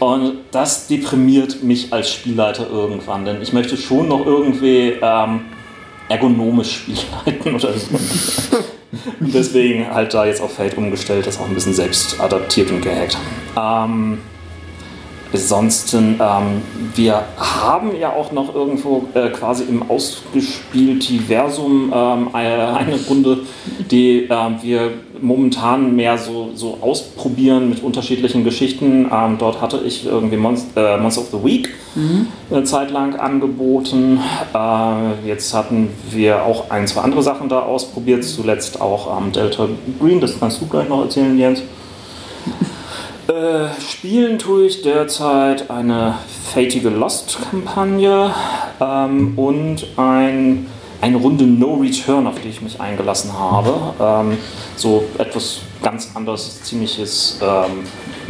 [0.00, 5.42] Und das deprimiert mich als Spielleiter irgendwann, denn ich möchte schon noch irgendwie ähm,
[6.08, 7.88] ergonomisch Spiel leiten oder so.
[9.20, 13.16] Deswegen halt da jetzt auf Feld umgestellt, das auch ein bisschen selbst adaptiert und gehackt.
[13.56, 14.18] Ähm,
[15.32, 16.62] Ansonsten, ähm,
[16.94, 23.38] wir haben ja auch noch irgendwo äh, quasi im Ausgespielt-Versum ähm, eine Runde,
[23.90, 24.28] die äh,
[24.62, 24.90] wir
[25.22, 29.10] momentan mehr so, so ausprobieren mit unterschiedlichen Geschichten.
[29.12, 32.28] Ähm, dort hatte ich irgendwie Monst äh, Monster of the Week mhm.
[32.50, 34.20] eine Zeit lang angeboten.
[34.54, 39.68] Äh, jetzt hatten wir auch ein, zwei andere Sachen da ausprobiert, zuletzt auch ähm, Delta
[40.00, 41.62] Green, das kannst du gleich noch erzählen, Jens.
[43.30, 46.18] Äh, spielen tue ich derzeit eine
[46.52, 48.34] Fatige Lost-Kampagne
[48.80, 50.66] ähm, und ein,
[51.00, 53.94] eine Runde No Return, auf die ich mich eingelassen habe.
[54.00, 54.38] Ähm,
[54.74, 57.38] so etwas ganz anderes, ziemliches.
[57.40, 57.84] Ähm,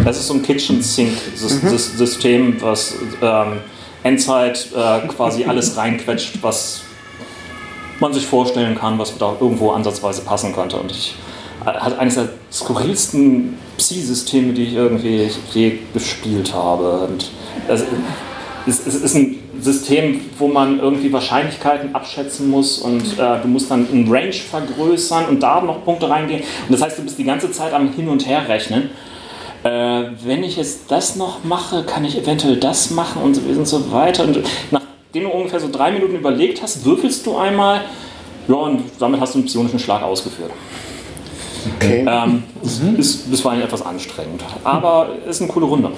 [0.05, 2.57] das ist so ein Kitchen Sink-System, mhm.
[2.61, 3.61] was ähm,
[4.03, 6.83] Endzeit äh, quasi alles reinquetscht, was
[8.01, 10.77] man sich vorstellen kann, was da irgendwo ansatzweise passen könnte.
[10.77, 11.15] Und ich
[11.65, 17.09] hat eines der skurrilsten Psi-Systeme, die ich irgendwie je gespielt habe.
[17.09, 17.31] Und
[17.69, 17.85] es,
[18.67, 23.71] es, es, ist ein System, wo man irgendwie Wahrscheinlichkeiten abschätzen muss und äh, du musst
[23.71, 26.43] dann einen Range vergrößern und da noch Punkte reingehen.
[26.43, 28.91] Und das heißt, du bist die ganze Zeit am Hin und Her rechnen.
[29.63, 33.67] Äh, wenn ich jetzt das noch mache, kann ich eventuell das machen und so, und
[33.67, 34.25] so weiter.
[34.25, 34.41] Und
[34.71, 37.83] nachdem du ungefähr so drei Minuten überlegt hast, würfelst du einmal,
[38.49, 40.53] ja, und damit hast du einen psionischen Schlag ausgeführt.
[41.77, 42.07] Okay.
[42.09, 42.97] Ähm, mhm.
[42.97, 45.91] ist bisweilen etwas anstrengend, aber ist eine coole Runde.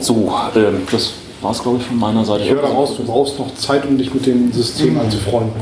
[0.00, 2.44] So, ähm, das war es, glaube ich, von meiner Seite.
[2.44, 5.00] Ich höre daraus, du brauchst noch Zeit, um dich mit dem System mhm.
[5.00, 5.52] anzufreunden.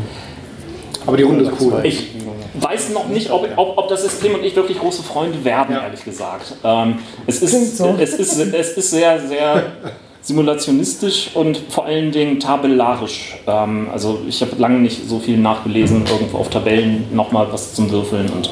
[1.07, 1.81] Aber die Runde ist cool.
[1.83, 2.11] Ich
[2.55, 5.83] weiß noch nicht, ob, ob, ob, das System und ich wirklich große Freunde werden, ja.
[5.83, 6.53] ehrlich gesagt.
[6.63, 7.97] Ähm, es, ist, so.
[7.99, 9.73] es, ist, es ist sehr, sehr
[10.23, 13.39] simulationistisch und vor allen Dingen tabellarisch.
[13.47, 17.91] Ähm, also ich habe lange nicht so viel nachgelesen, irgendwo auf Tabellen nochmal was zum
[17.91, 18.49] Würfeln und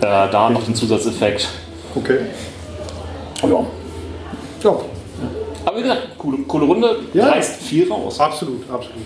[0.00, 1.48] äh, da noch den Zusatzeffekt.
[1.94, 2.18] Okay.
[3.42, 3.66] Ja.
[4.62, 4.76] Ja.
[5.64, 7.28] Aber wie gesagt, coole, coole Runde, ja.
[7.28, 8.20] reißt viel raus.
[8.20, 9.04] Absolut, absolut.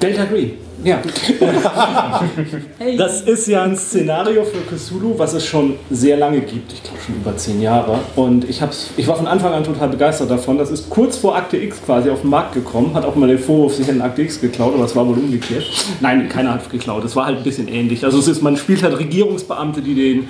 [0.00, 0.66] Delta Green.
[0.84, 1.00] Ja.
[2.98, 6.72] das ist ja ein Szenario für Cthulhu, was es schon sehr lange gibt.
[6.72, 7.98] Ich glaube schon über zehn Jahre.
[8.14, 10.58] Und ich, hab's, ich war von Anfang an total begeistert davon.
[10.58, 12.94] Das ist kurz vor Akte X quasi auf den Markt gekommen.
[12.94, 15.64] Hat auch mal den Vorwurf, sie hätten Akte X geklaut, aber es war wohl umgekehrt.
[16.00, 17.04] Nein, keiner hat geklaut.
[17.04, 18.04] Es war halt ein bisschen ähnlich.
[18.04, 20.28] Also es ist, man spielt halt Regierungsbeamte, die den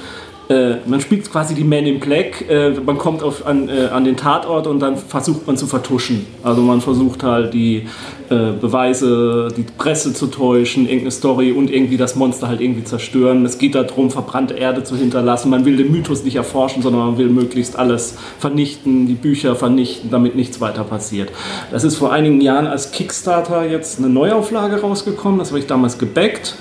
[0.48, 4.04] äh, man spielt quasi die Man in Black, äh, man kommt auf, an, äh, an
[4.04, 6.24] den Tatort und dann versucht man zu vertuschen.
[6.44, 7.88] Also man versucht halt die
[8.28, 13.44] äh, Beweise, die Presse zu täuschen, irgendeine Story und irgendwie das Monster halt irgendwie zerstören.
[13.44, 15.50] Es geht darum, verbrannte Erde zu hinterlassen.
[15.50, 20.10] Man will den Mythos nicht erforschen, sondern man will möglichst alles vernichten, die Bücher vernichten,
[20.10, 21.32] damit nichts weiter passiert.
[21.72, 25.98] Das ist vor einigen Jahren als Kickstarter jetzt eine Neuauflage rausgekommen, das habe ich damals
[25.98, 26.54] gebackt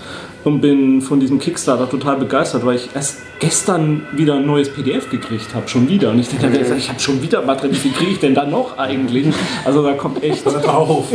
[0.43, 5.09] und bin von diesem Kickstarter total begeistert, weil ich erst gestern wieder ein neues PDF
[5.09, 6.11] gekriegt habe, schon wieder.
[6.11, 6.73] Und ich denke, okay.
[6.77, 9.27] ich habe schon wieder Material, wie kriege ich denn da noch eigentlich?
[9.65, 11.05] Also da kommt echt drauf.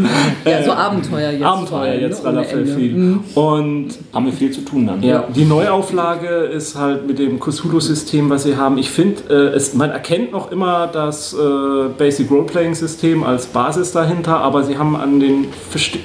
[0.44, 1.42] ja, so Abenteuer jetzt.
[1.42, 2.30] Abenteuer jetzt ne?
[2.30, 2.92] relativ viel.
[2.92, 3.24] Mhm.
[3.34, 5.02] Und haben wir viel zu tun dann.
[5.02, 8.76] Ja, die Neuauflage ist halt mit dem Cthulhu-System, was sie haben.
[8.78, 14.64] Ich finde, äh, man erkennt noch immer das äh, Basic Roleplaying-System als Basis dahinter, aber
[14.64, 15.46] sie haben an den,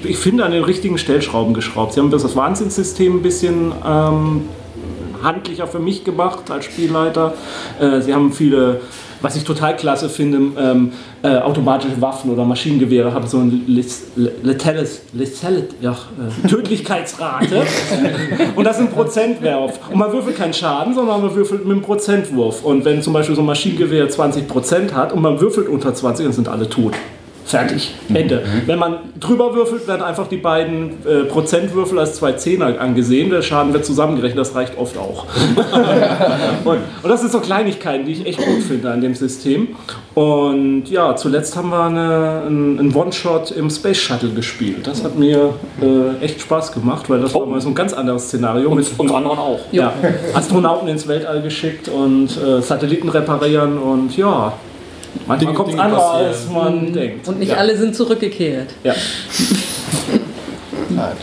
[0.03, 1.93] ich finde, an den richtigen Stellschrauben geschraubt.
[1.93, 4.41] Sie haben das Wahnsinnssystem ein bisschen ähm,
[5.25, 7.33] handlicher für mich gemacht als Spielleiter.
[7.79, 8.79] Äh, sie haben viele
[9.25, 10.91] was ich total klasse finde, ähm,
[11.23, 13.59] äh, automatische Waffen oder Maschinengewehre haben so eine
[14.43, 15.01] Letales,
[15.81, 17.63] ja, äh, Tödlichkeitsrate
[18.55, 19.79] und das ist ein Prozentwurf.
[19.91, 22.63] Und man würfelt keinen Schaden, sondern man würfelt mit einem Prozentwurf.
[22.63, 26.33] Und wenn zum Beispiel so ein Maschinengewehr 20% hat und man würfelt unter 20, dann
[26.33, 26.93] sind alle tot.
[27.45, 27.93] Fertig.
[28.11, 28.37] Ende.
[28.37, 28.67] Mhm.
[28.67, 33.29] Wenn man drüber würfelt, werden einfach die beiden äh, Prozentwürfel als zwei Zehner angesehen.
[33.29, 35.27] Der Schaden wird zusammengerechnet, das reicht oft auch.
[36.65, 39.75] und, und, das sind so Kleinigkeiten, die ich echt gut finde an dem System.
[40.15, 44.87] Und ja, zuletzt haben wir eine, einen One-Shot im Space Shuttle gespielt.
[44.87, 47.41] Das hat mir äh, echt Spaß gemacht, weil das oh.
[47.41, 48.69] war mal so ein ganz anderes Szenario.
[48.71, 49.59] Und, mit, und anderen auch.
[49.71, 49.93] Ja.
[50.33, 54.53] Astronauten ins Weltall geschickt und äh, Satelliten reparieren und ja,
[55.27, 56.93] Manchmal kommt es anders, als man mhm.
[56.93, 57.27] denkt.
[57.27, 57.57] Und nicht ja.
[57.57, 58.69] alle sind zurückgekehrt.
[58.83, 58.95] Ja.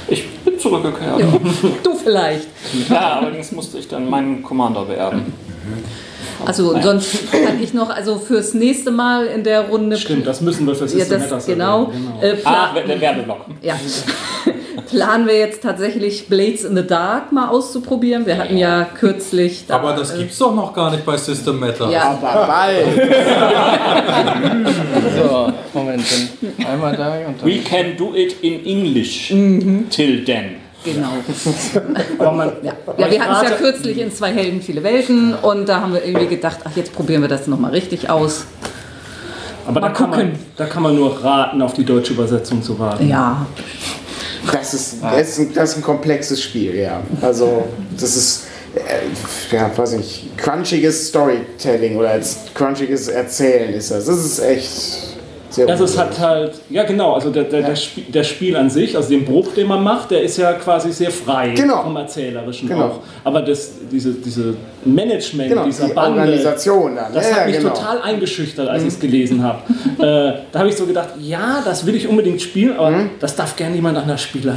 [0.09, 1.21] ich bin zurückgekehrt.
[1.21, 1.27] Ja.
[1.83, 2.49] Du vielleicht.
[2.89, 5.33] Ja, allerdings musste ich dann meinen Commander beerben.
[6.45, 9.97] Also sonst kann ich noch, also fürs nächste Mal in der Runde.
[9.97, 11.93] Stimmt, das müssen wir für Ja, System das, genau.
[12.21, 13.47] erwähnen, Äh, Ah, der Werbeblock.
[13.63, 13.75] ja.
[14.89, 18.27] Planen wir jetzt tatsächlich Blades in the Dark mal auszuprobieren.
[18.27, 19.65] Wir hatten ja kürzlich.
[19.67, 21.91] da, Aber das gibt's doch noch gar nicht bei System Matter.
[21.91, 22.87] Ja, Aber bald.
[25.17, 26.05] So, Moment,
[26.67, 27.47] einmal da und dann.
[27.49, 29.29] We can do it in English.
[29.29, 30.57] Till then.
[30.85, 31.09] genau.
[32.19, 35.69] Aber man, Ja, ja wir hatten es ja kürzlich in zwei Helden, viele Welten und
[35.69, 38.47] da haben wir irgendwie gedacht, ach, jetzt probieren wir das nochmal richtig aus.
[39.67, 40.39] aber da Mal kann, man, gucken.
[40.57, 43.09] da kann man nur raten, auf die deutsche Übersetzung zu warten.
[43.09, 43.47] Ja,
[44.51, 47.03] Das ist, das, ist ein, das ist ein komplexes Spiel, ja.
[47.21, 47.65] Also,
[47.99, 54.07] das ist, äh, ja, weiß nicht, crunchiges Storytelling oder als crunchiges Erzählen ist das.
[54.07, 55.17] Das ist echt
[55.53, 58.69] sehr Also es hat halt, ja genau, also der, der, der, Spiel, der Spiel an
[58.71, 61.83] sich, also den Bruch, den man macht, der ist ja quasi sehr frei Genau.
[61.83, 62.85] vom Erzählerischen Genau.
[62.87, 63.01] auch.
[63.23, 67.13] Aber das, diese, diese Management Genau, dieser die Bande, Organisation dann.
[67.13, 67.69] das ja, hat mich genau.
[67.71, 69.59] total eingeschüchtert, als ich es gelesen habe.
[69.99, 73.11] äh, da habe ich so gedacht, ja, das will ich unbedingt spielen, aber Mhm.
[73.21, 74.57] das darf gerne jemand anderes spielen.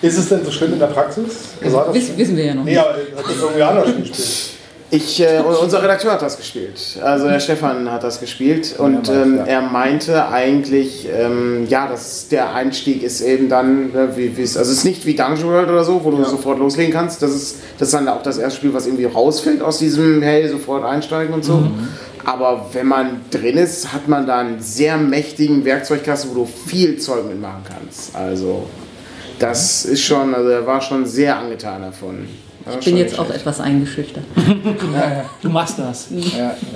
[0.00, 1.24] Ist es denn so schlimm in der Praxis?
[1.64, 2.80] Sah das- wissen, wissen wir ja noch Nee, nicht.
[2.80, 4.57] aber hat das irgendwie anders gespielt?
[4.90, 6.98] Ich, äh, unser Redakteur hat das gespielt.
[7.02, 9.44] Also der Stefan hat das gespielt und Ja, ähm, ja.
[9.44, 14.72] er meinte eigentlich, ähm, ja, dass der Einstieg ist eben dann, ne, wie es, also
[14.72, 17.20] es ist nicht wie Dungeon World oder so, wo du sofort loslegen kannst.
[17.20, 20.48] Das ist, das ist dann auch das erste Spiel, was irgendwie rausfällt aus diesem Hey,
[20.48, 21.62] sofort einsteigen und so.
[22.24, 26.98] Aber wenn man drin ist, hat man da einen sehr mächtigen Werkzeugkasten, wo du viel
[26.98, 28.16] Zeug mitmachen kannst.
[28.16, 28.66] Also
[29.38, 32.26] das ist schon, also er war schon sehr angetan davon.
[32.78, 34.24] Ich bin jetzt auch etwas eingeschüchtert.
[35.42, 36.08] Du machst das.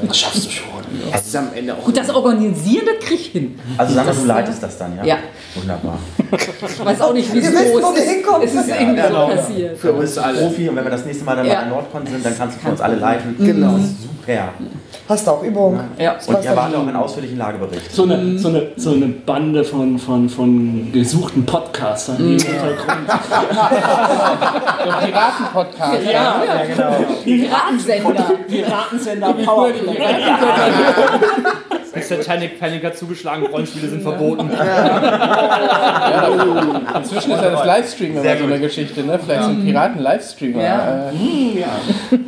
[0.06, 0.68] Das schaffst du schon.
[1.12, 3.58] Es ist am Ende auch Gut, das Organisieren, das krieg ich hin.
[3.76, 5.04] Also Sandra, Das- du leitest das dann, ja?
[5.04, 5.16] Ja.
[5.54, 5.98] Wunderbar.
[6.32, 8.02] Ich weiß auch nicht, wie es wo ist.
[8.08, 8.42] hinkommen.
[8.42, 9.28] Es ist irgendwie genau.
[9.30, 9.78] so passiert.
[9.78, 10.38] Für uns alle.
[10.38, 11.54] Profi und wenn wir das nächste Mal dann Ja.
[11.56, 13.36] mal in Nordcon sind, dann kannst du für uns alle leiten.
[13.38, 13.76] Genau.
[13.76, 14.48] Super.
[15.08, 15.80] Hast du auch Übung?
[15.98, 16.14] Ja.
[16.26, 17.92] Und ich erwarte auch einen ausführlichen Lagebericht.
[17.92, 23.08] So eine, so eine, so eine Bande von, von, von gesuchten Podcastern, die im Hintergrund
[24.84, 25.98] Der Piraten-Podcast.
[26.04, 27.04] Ja, Ja, genau.
[27.24, 28.30] Piratensender.
[28.48, 29.98] Piratensender Powerplay.
[31.94, 34.50] Ist der Titanic Paniker zugeschlagen, Rollenspiele sind verboten.
[36.96, 39.18] Inzwischen ist ja das Livestream immer so eine Geschichte, ne?
[39.22, 40.62] Vielleicht so ein Piraten-Livestreamer.
[40.62, 41.10] Ja.
[41.10, 41.12] Äh,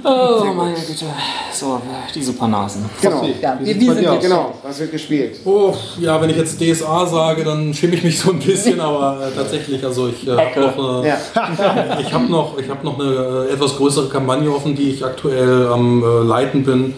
[0.05, 1.07] Oh meine Güte.
[1.53, 1.81] So,
[2.15, 2.85] die Supernasen.
[3.01, 3.27] Genau.
[3.41, 4.23] Ja, wir, wir sind jetzt.
[4.23, 5.37] Genau, was wird gespielt?
[5.45, 9.27] Oh, ja, wenn ich jetzt DSA sage, dann schäme ich mich so ein bisschen, aber
[9.27, 11.99] äh, tatsächlich, also ich äh, habe noch, eine, Ja.
[12.01, 15.69] ich hab noch, ich hab noch eine äh, etwas größere Kampagne offen, die ich aktuell
[15.69, 16.95] am äh, Leiten bin.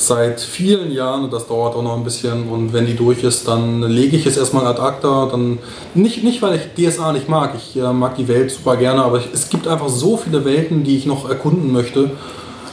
[0.00, 2.48] Seit vielen Jahren und das dauert auch noch ein bisschen.
[2.48, 5.26] Und wenn die durch ist, dann lege ich es erstmal ad acta.
[5.26, 5.58] Dann
[5.94, 9.18] nicht, nicht weil ich DSA nicht mag, ich äh, mag die Welt super gerne, aber
[9.18, 12.12] ich, es gibt einfach so viele Welten, die ich noch erkunden möchte.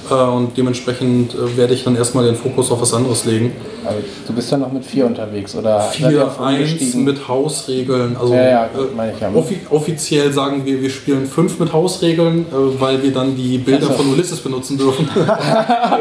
[0.09, 3.53] Äh, und dementsprechend äh, werde ich dann erstmal den Fokus auf was anderes legen.
[3.83, 3.95] aber
[4.27, 5.89] du bist ja noch mit vier unterwegs, oder?
[5.91, 7.03] 4-1 umgestiegen?
[7.03, 8.15] mit Hausregeln.
[8.19, 9.31] Also Ja, ja, äh, meine ich ja.
[9.33, 12.45] offi offiziell sagen wir, wir spielen 5 mit Hausregeln,
[12.79, 15.09] weil wir dann die Bilder von Ulysses benutzen dürfen.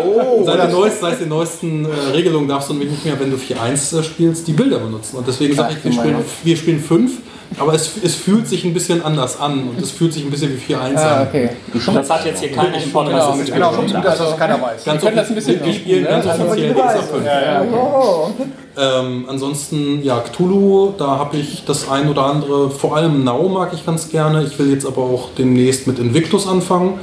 [0.05, 3.31] Oh, seit, der neuesten, seit den neuesten äh, Regelungen darfst du nämlich nicht mehr, wenn
[3.31, 5.17] du 4-1 äh, spielst, die Bilder benutzen.
[5.17, 7.13] Und deswegen sage ich, wir spielen, wir spielen 5,
[7.59, 10.53] aber es, es fühlt sich ein bisschen anders an und es fühlt sich ein bisschen
[10.57, 11.27] wie 4-1 Ah, an.
[11.29, 11.51] okay.
[11.95, 13.71] Das hat jetzt hier keiner im Podcast Genau.
[13.71, 14.85] Genau, schon gut, dass das keiner weiß.
[14.85, 16.09] Ganz Wir können das ein bisschen spielen ne?
[16.09, 17.75] ganz Also- offiziell DSA 5.
[17.75, 18.29] Oh.
[18.77, 23.73] Ähm, ansonsten, ja, Cthulhu, da habe ich das ein oder andere, vor allem Now mag
[23.73, 24.43] ich ganz gerne.
[24.43, 26.95] Ich will jetzt aber auch demnächst mit Invictus anfangen.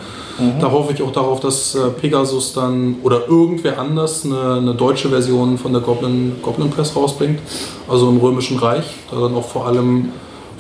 [0.60, 5.10] Da hoffe ich auch darauf, dass äh, Pegasus dann oder irgendwer anders eine, eine deutsche
[5.10, 7.40] Version von der Goblin, Goblin Press rausbringt.
[7.88, 8.86] Also im Römischen Reich.
[9.12, 10.10] Da dann auch vor allem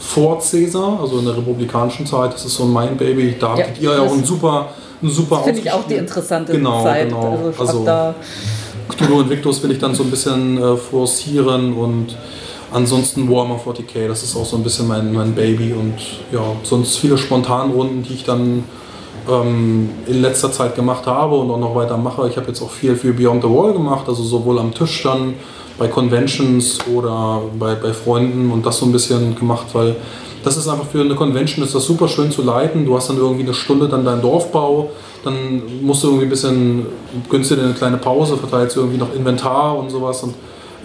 [0.01, 2.33] vor Caesar, also in der republikanischen Zeit.
[2.33, 3.35] Das ist so mein Baby.
[3.39, 4.69] Da Ja, habt ihr ja auch das ein super,
[5.01, 7.09] ein super Finde ich auch die interessante Genau, Zeit.
[7.09, 7.31] genau.
[7.31, 8.15] Also, ich Also- da
[8.89, 12.15] Cthulhu Invictus will ich dann so ein bisschen äh, forcieren und
[12.73, 15.93] ansonsten Warhammer 40k, das ist auch so ein bisschen mein, mein Baby und
[16.31, 18.63] ja, sonst viele Spontanrunden, die ich dann
[19.29, 22.27] ähm, in letzter Zeit gemacht habe und auch noch weiter mache.
[22.27, 25.35] Ich habe jetzt auch viel für Beyond the Wall gemacht, also sowohl am Tisch dann
[25.77, 29.95] bei Conventions oder bei, bei Freunden und das so ein bisschen gemacht, weil
[30.43, 32.85] das ist einfach für eine Convention ist das super schön zu leiten.
[32.85, 34.89] Du hast dann irgendwie eine Stunde dann deinen Dorfbau,
[35.23, 36.85] dann musst du irgendwie ein bisschen,
[37.29, 40.33] gönnst dir eine kleine Pause, verteilst irgendwie noch Inventar und sowas und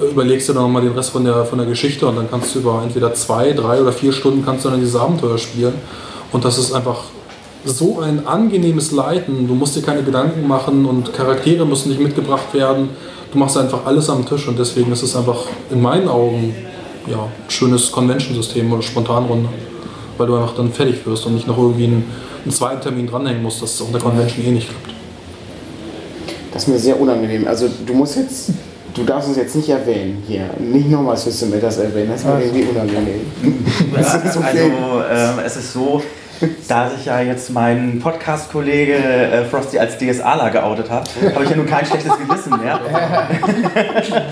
[0.01, 2.55] äh, überlegst dir dann nochmal den Rest von der, von der Geschichte und dann kannst
[2.55, 5.74] du über entweder zwei, drei oder vier Stunden kannst du dann dieses Abenteuer spielen.
[6.32, 7.05] Und das ist einfach
[7.64, 9.49] so ein angenehmes Leiten.
[9.49, 12.91] Du musst dir keine Gedanken machen und Charaktere müssen nicht mitgebracht werden.
[13.37, 16.55] Du machst einfach alles am Tisch und deswegen ist es einfach in meinen Augen
[17.07, 19.51] ja, ein schönes Convention-System oder Spontanrunde.
[20.16, 22.11] Weil du einfach dann fertig wirst und nicht noch irgendwie einen,
[22.45, 24.97] einen zweiten Termin dranhängen musst, dass es auf der Convention eh nicht klappt.
[26.51, 27.47] Das ist mir sehr unangenehm.
[27.47, 28.53] Also du musst jetzt,
[28.95, 30.49] du darfst es jetzt nicht erwähnen hier.
[30.59, 33.20] Nicht nochmal System das erwähnen, das ist mir irgendwie unangenehm.
[33.95, 34.59] Das ist Also,
[35.11, 36.01] ähm, es ist so,
[36.68, 41.57] da sich ja jetzt mein Podcast-Kollege äh, Frosty als DSAler geoutet hat, habe ich ja
[41.57, 42.80] nun kein schlechtes Gewissen mehr.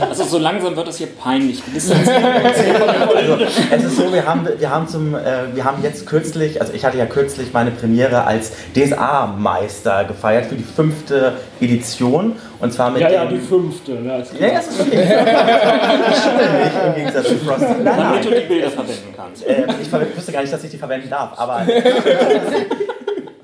[0.01, 1.63] Also so langsam wird es hier peinlich.
[1.75, 3.39] Also,
[3.71, 6.85] es ist so, wir haben, wir haben zum, äh, wir haben jetzt kürzlich, also ich
[6.85, 11.35] hatte ja kürzlich meine Premiere als DSA-Meister gefeiert für die fünfte
[11.65, 13.93] Edition und zwar mit Ja, ja, die fünfte.
[14.05, 17.65] Ja, ist Ja, es ist schimmel nicht im Gegensatz zu Frosty.
[17.83, 17.97] Nein.
[17.97, 19.47] Damit du die Bilder verwenden kannst.
[19.47, 21.67] Äh, ich ver- wusste gar nicht, dass ich die verwenden darf, aber.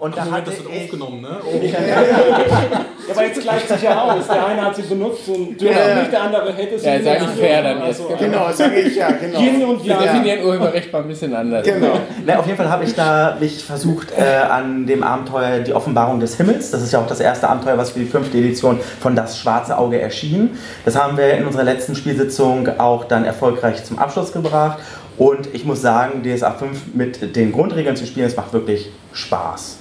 [0.01, 0.82] Und da Moment, hatte das wird ich.
[0.84, 1.28] aufgenommen, ne?
[3.09, 4.26] Ja, aber jetzt gleicht sich ja aus.
[4.28, 5.94] Der eine hat sie benutzt und der Ja.
[6.01, 7.38] nicht, der andere hätte sie Ja, ist eigentlich benutzt.
[7.40, 8.01] fair dann jetzt.
[8.01, 9.40] Also, Genau, sage ich ja, genau.
[9.40, 10.03] Yin und Wir Yang.
[10.03, 11.66] definieren Urheberrecht mal ein bisschen anders.
[11.66, 11.98] Genau.
[12.24, 16.18] Ne, auf jeden Fall habe ich da mich versucht äh, an dem Abenteuer Die Offenbarung
[16.20, 16.70] des Himmels.
[16.70, 19.76] Das ist ja auch das erste Abenteuer, was für die fünfte Edition von Das Schwarze
[19.76, 20.57] Auge erschien.
[20.84, 24.78] Das haben wir in unserer letzten Spielsitzung auch dann erfolgreich zum Abschluss gebracht.
[25.18, 29.76] Und ich muss sagen, DSA 5 mit den Grundregeln zu spielen, es macht wirklich Spaß.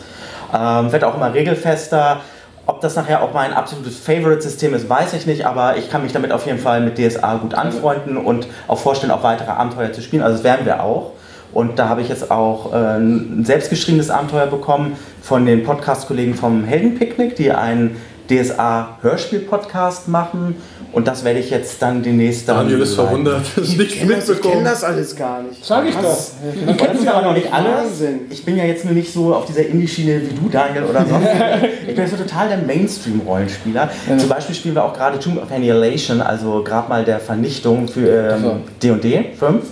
[0.54, 2.22] Ähm, wird auch immer regelfester.
[2.66, 6.14] Ob das nachher auch mein absolutes Favorite-System ist, weiß ich nicht, aber ich kann mich
[6.14, 10.04] damit auf jeden Fall mit DSA gut anfreunden und auch vorstellen, auch weitere Abenteuer zu
[10.04, 10.22] spielen.
[10.22, 11.14] Also das werden wir auch.
[11.52, 16.64] Und da habe ich jetzt auch äh, ein selbstgeschriebenes Abenteuer bekommen von den Podcast-Kollegen vom
[16.64, 20.56] Heldenpicknick, die einen DSA-Hörspiel-Podcast machen.
[20.92, 22.58] Und das werde ich jetzt dann demnächst dann.
[22.58, 24.64] Daniel ist verwundert, das ist nichts Ich kenne mitbekommen.
[24.66, 25.64] das alles gar nicht.
[25.64, 26.02] Sag ich doch.
[26.02, 27.72] Das ist aber noch nicht alles.
[27.72, 28.22] Wahnsinn.
[28.32, 31.28] Ich bin ja jetzt nur nicht so auf dieser Indie-Schiene wie du, Daniel, oder sonst.
[31.88, 33.90] ich bin so total der Mainstream-Rollenspieler.
[34.18, 38.62] Zum Beispiel spielen wir auch gerade Tomb of Annihilation, also Grabmal der Vernichtung für ähm,
[38.82, 39.64] D&D 5.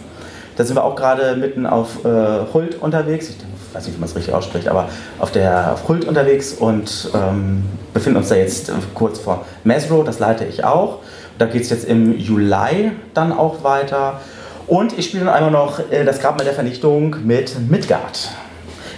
[0.56, 2.10] Da sind wir auch gerade mitten auf äh,
[2.54, 3.30] Hult unterwegs.
[3.30, 3.38] Ich
[3.74, 4.90] weiß nicht, wie man es richtig ausspricht, aber
[5.20, 7.64] auf der auf Hult unterwegs und ähm,
[7.94, 11.00] befinden uns da jetzt kurz vor Mesro, das leite ich auch.
[11.38, 14.22] Da geht es jetzt im Juli dann auch weiter.
[14.66, 18.32] Und ich spiele dann einmal noch äh, das Grabmal der Vernichtung mit Midgard.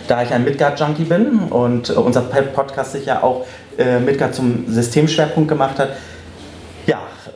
[0.07, 3.45] Da ich ein Midgard-Junkie bin und äh, unser Podcast sich ja auch
[3.78, 5.89] äh, Midgard zum Systemschwerpunkt gemacht hat,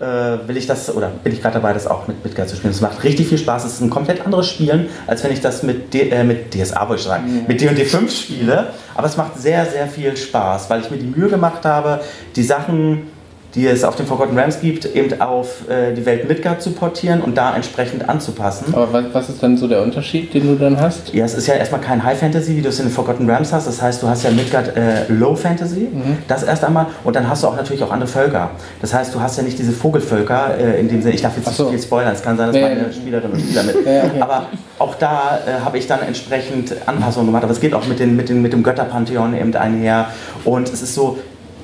[0.04, 2.72] äh, will ich das, oder bin ich gerade dabei, das auch mit Midgard zu spielen.
[2.72, 3.64] Es macht richtig viel Spaß.
[3.64, 6.88] Es ist ein komplett anderes Spielen, als wenn ich das mit, D, äh, mit DSA,
[6.90, 8.68] wollte ich sagen, mit D&D 5 spiele.
[8.96, 12.02] Aber es macht sehr, sehr viel Spaß, weil ich mir die Mühe gemacht habe,
[12.36, 13.08] die Sachen,
[13.56, 17.22] die es auf den Forgotten Realms gibt, eben auf äh, die Welt Midgard zu portieren
[17.22, 18.74] und da entsprechend anzupassen.
[18.74, 21.14] Aber was, was ist dann so der Unterschied, den du dann hast?
[21.14, 23.54] Ja, es ist ja erstmal kein High Fantasy, wie du es in den Forgotten Realms
[23.54, 23.68] hast.
[23.68, 25.90] Das heißt, du hast ja Midgard äh, Low Fantasy,
[26.28, 26.88] das erst einmal.
[27.04, 28.52] Und dann hast du auch natürlich auch andere Völker.
[28.82, 31.14] Das heißt, du hast ja nicht diese Vogelvölker äh, in dem Sinne.
[31.14, 31.64] Ich darf jetzt so.
[31.64, 32.92] nicht viel spoilern, es kann sein, dass Ja, meine.
[32.92, 33.76] Spielerinnen und Spieler mit.
[33.86, 34.22] Ja, okay.
[34.22, 34.48] Aber
[34.80, 37.44] auch da äh, habe ich dann entsprechend Anpassungen gemacht.
[37.44, 40.08] Aber es geht auch mit, den, mit, den, mit dem Götterpantheon eben einher.
[40.44, 41.20] Und es ist so,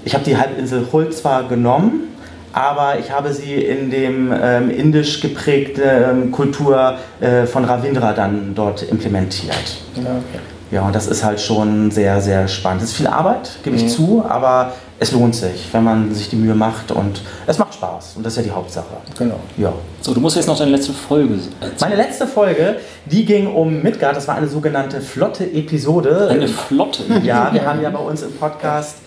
[0.06, 2.10] ich habe die Halbinsel Hul zwar genommen,
[2.54, 8.54] aber ich habe sie in dem ähm, indisch geprägte ähm, Kultur äh, von Ravindra dann
[8.56, 9.78] dort implementiert.
[9.95, 10.39] Ja, okay.
[10.72, 12.84] Ja, und das ist halt schon sehr, sehr spannend.
[12.84, 16.36] Es ist viel Arbeit, gebe ich zu, aber es lohnt sich, wenn man sich die
[16.36, 18.14] Mühe macht und es macht Spaß.
[18.18, 18.97] Und das ist ja die Hauptsache.
[19.18, 19.39] Genau.
[19.58, 19.74] Ja.
[20.02, 21.74] So, du musst jetzt noch deine letzte Folge erzählen.
[21.80, 22.76] Meine letzte Folge,
[23.06, 24.16] die ging um Midgard.
[24.16, 26.28] Das war eine sogenannte flotte Episode.
[26.30, 27.04] Eine Flotte.
[27.24, 28.97] ja, wir haben ja bei uns im Podcast.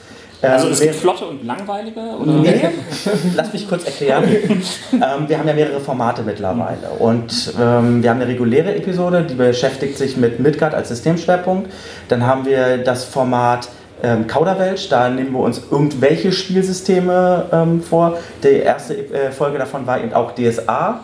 [0.43, 2.01] Also ähm, es gibt Flotte und langweilige?
[2.01, 2.33] Oder?
[2.33, 2.69] Nee,
[3.37, 4.25] lass mich kurz erklären.
[4.93, 6.89] ähm, wir haben ja mehrere Formate mittlerweile.
[6.99, 11.71] Und ähm, wir haben eine reguläre Episode, die beschäftigt sich mit Midgard als Systemschwerpunkt.
[12.09, 13.69] Dann haben wir das Format
[14.03, 18.19] ähm, Kauderwelsch, da nehmen wir uns irgendwelche Spielsysteme ähm, vor.
[18.43, 21.01] Die erste äh, Folge davon war eben auch DSA.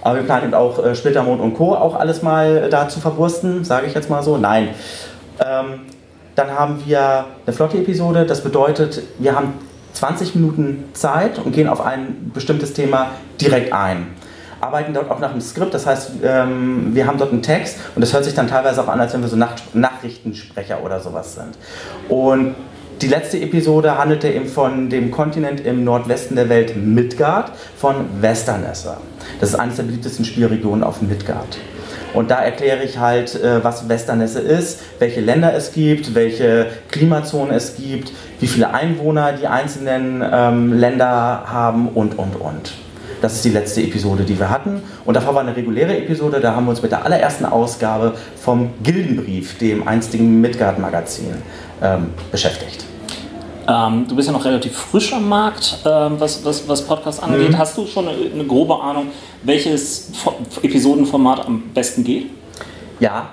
[0.00, 1.74] Aber wir planen eben auch äh, Splittermond und Co.
[1.74, 4.38] auch alles mal da zu verwursten, sage ich jetzt mal so.
[4.38, 4.70] Nein.
[5.44, 5.80] Ähm,
[6.38, 8.24] dann haben wir eine flotte Episode.
[8.24, 9.54] Das bedeutet, wir haben
[9.94, 13.10] 20 Minuten Zeit und gehen auf ein bestimmtes Thema
[13.40, 14.06] direkt ein.
[14.60, 18.00] Arbeiten dort auch nach einem Skript, das heißt, ähm, wir haben dort einen Text und
[18.00, 21.34] das hört sich dann teilweise auch an, als wenn wir so Nach Nachrichtensprecher oder sowas
[21.34, 21.56] sind.
[22.08, 22.54] Und
[23.00, 28.96] die letzte Episode handelte eben von dem Kontinent im Nordwesten der Welt Midgard, von Westernesse.
[29.40, 31.58] Das ist eines der beliebtesten Spielregionen auf Midgard.
[32.14, 37.54] Und da erkläre ich halt, äh, was Westernesse ist, welche Länder es gibt, welche Klimazonen
[37.54, 42.72] es gibt, wie viele Einwohner die einzelnen ähm, Länder haben und, und, und.
[43.20, 44.80] Das ist die letzte Episode, die wir hatten.
[45.04, 48.70] Und davor war eine reguläre Episode, da haben wir uns mit der allerersten Ausgabe vom
[48.82, 51.34] Gildenbrief, dem einstigen Midgard-Magazin,
[51.82, 52.84] ähm, beschäfdigt.
[53.68, 57.50] Ähm, du bist ja noch relativ frisch am Markt, ähm, was, was, was Podcast angeht.
[57.50, 57.58] Mhm.
[57.58, 59.08] Hast du schon eine, eine grobe Ahnung,
[59.42, 62.26] welches Fo- Episodenformat am besten geht?
[63.00, 63.30] Ja,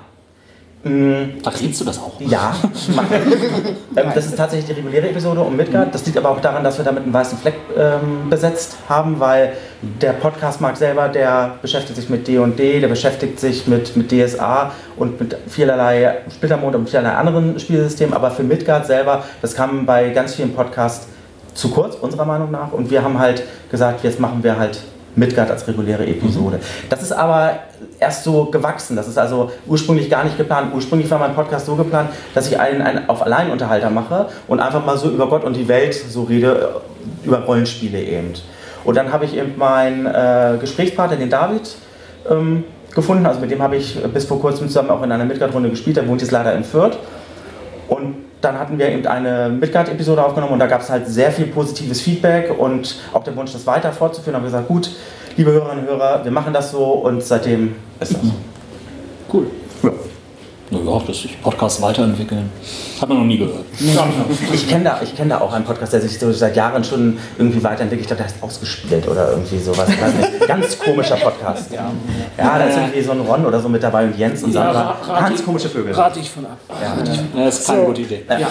[1.42, 2.12] Verrätst du das auch?
[2.20, 2.54] Ja,
[3.96, 5.92] ähm, das ist tatsächlich die reguläre Episode um Midgard.
[5.92, 9.54] Das liegt aber auch daran, dass wir damit einen weißen Fleck ähm, besetzt haben, weil
[9.82, 14.70] der Podcast Markt selber, der beschäftigt sich mit D&D, der beschäftigt sich mit, mit DSA
[14.96, 18.14] und mit vielerlei Splittermond und vielerlei anderen Spielsystemen.
[18.14, 21.08] Aber für Midgard selber, das kam bei ganz vielen Podcasts
[21.54, 22.70] zu kurz, unserer Meinung nach.
[22.70, 23.42] Und wir haben halt
[23.72, 24.78] gesagt, jetzt machen wir halt
[25.16, 26.60] Midgard als reguläre Episode.
[26.88, 27.58] Das ist aber
[27.98, 28.96] erst so gewachsen.
[28.96, 30.72] Das ist also ursprünglich gar nicht geplant.
[30.74, 34.84] Ursprünglich war mein Podcast so geplant, dass ich einen, einen auf Alleinunterhalter mache und einfach
[34.84, 36.82] mal so über Gott und die Welt so rede,
[37.24, 38.34] äh, über Rollenspiele eben.
[38.84, 41.74] Und dann habe ich eben meinen äh, Gesprächspartner, den David,
[42.30, 42.64] ähm,
[42.94, 43.26] gefunden.
[43.26, 45.96] Also mit dem habe ich bis vor kurzem zusammen auch in einer Midgard-Runde gespielt.
[45.96, 46.96] Der wohnt jetzt leider in Fürth.
[47.88, 51.46] Und dann hatten wir eben eine Midgard-Episode aufgenommen und da gab es halt sehr viel
[51.46, 54.36] positives Feedback und auch der Wunsch, das weiter fortzuführen.
[54.36, 54.90] haben wir gesagt, gut,
[55.36, 58.20] liebe Hörerinnen und Hörer, wir machen das so und seitdem ist das.
[59.32, 59.46] Cool.
[60.70, 60.78] Ja.
[60.78, 62.50] Naja, dass sich Podcasts weiterentwickeln.
[63.00, 63.64] Hat man noch nie gehört.
[64.52, 67.18] Ich kenne da, ich kenn da auch einen Podcast, der sich so seit Jahren schon
[67.38, 68.00] irgendwie weiterentwickelt.
[68.00, 69.88] Ich glaube, der heißt Ausgespielt oder irgendwie sowas.
[69.88, 70.48] Ich weiß nicht.
[70.48, 71.70] Ganz komischer Podcast.
[71.72, 71.90] Ja,
[72.38, 74.96] ja da ist irgendwie so ein Ron oder so mit dabei und Jens und Sandra.
[75.06, 75.92] Ganz komische Vögel.
[75.94, 76.58] Rate ich von ab.
[76.68, 76.96] Ja.
[77.38, 77.86] Ja, das ist keine So.
[77.86, 78.22] gute Idee.
[78.28, 78.48] Ja.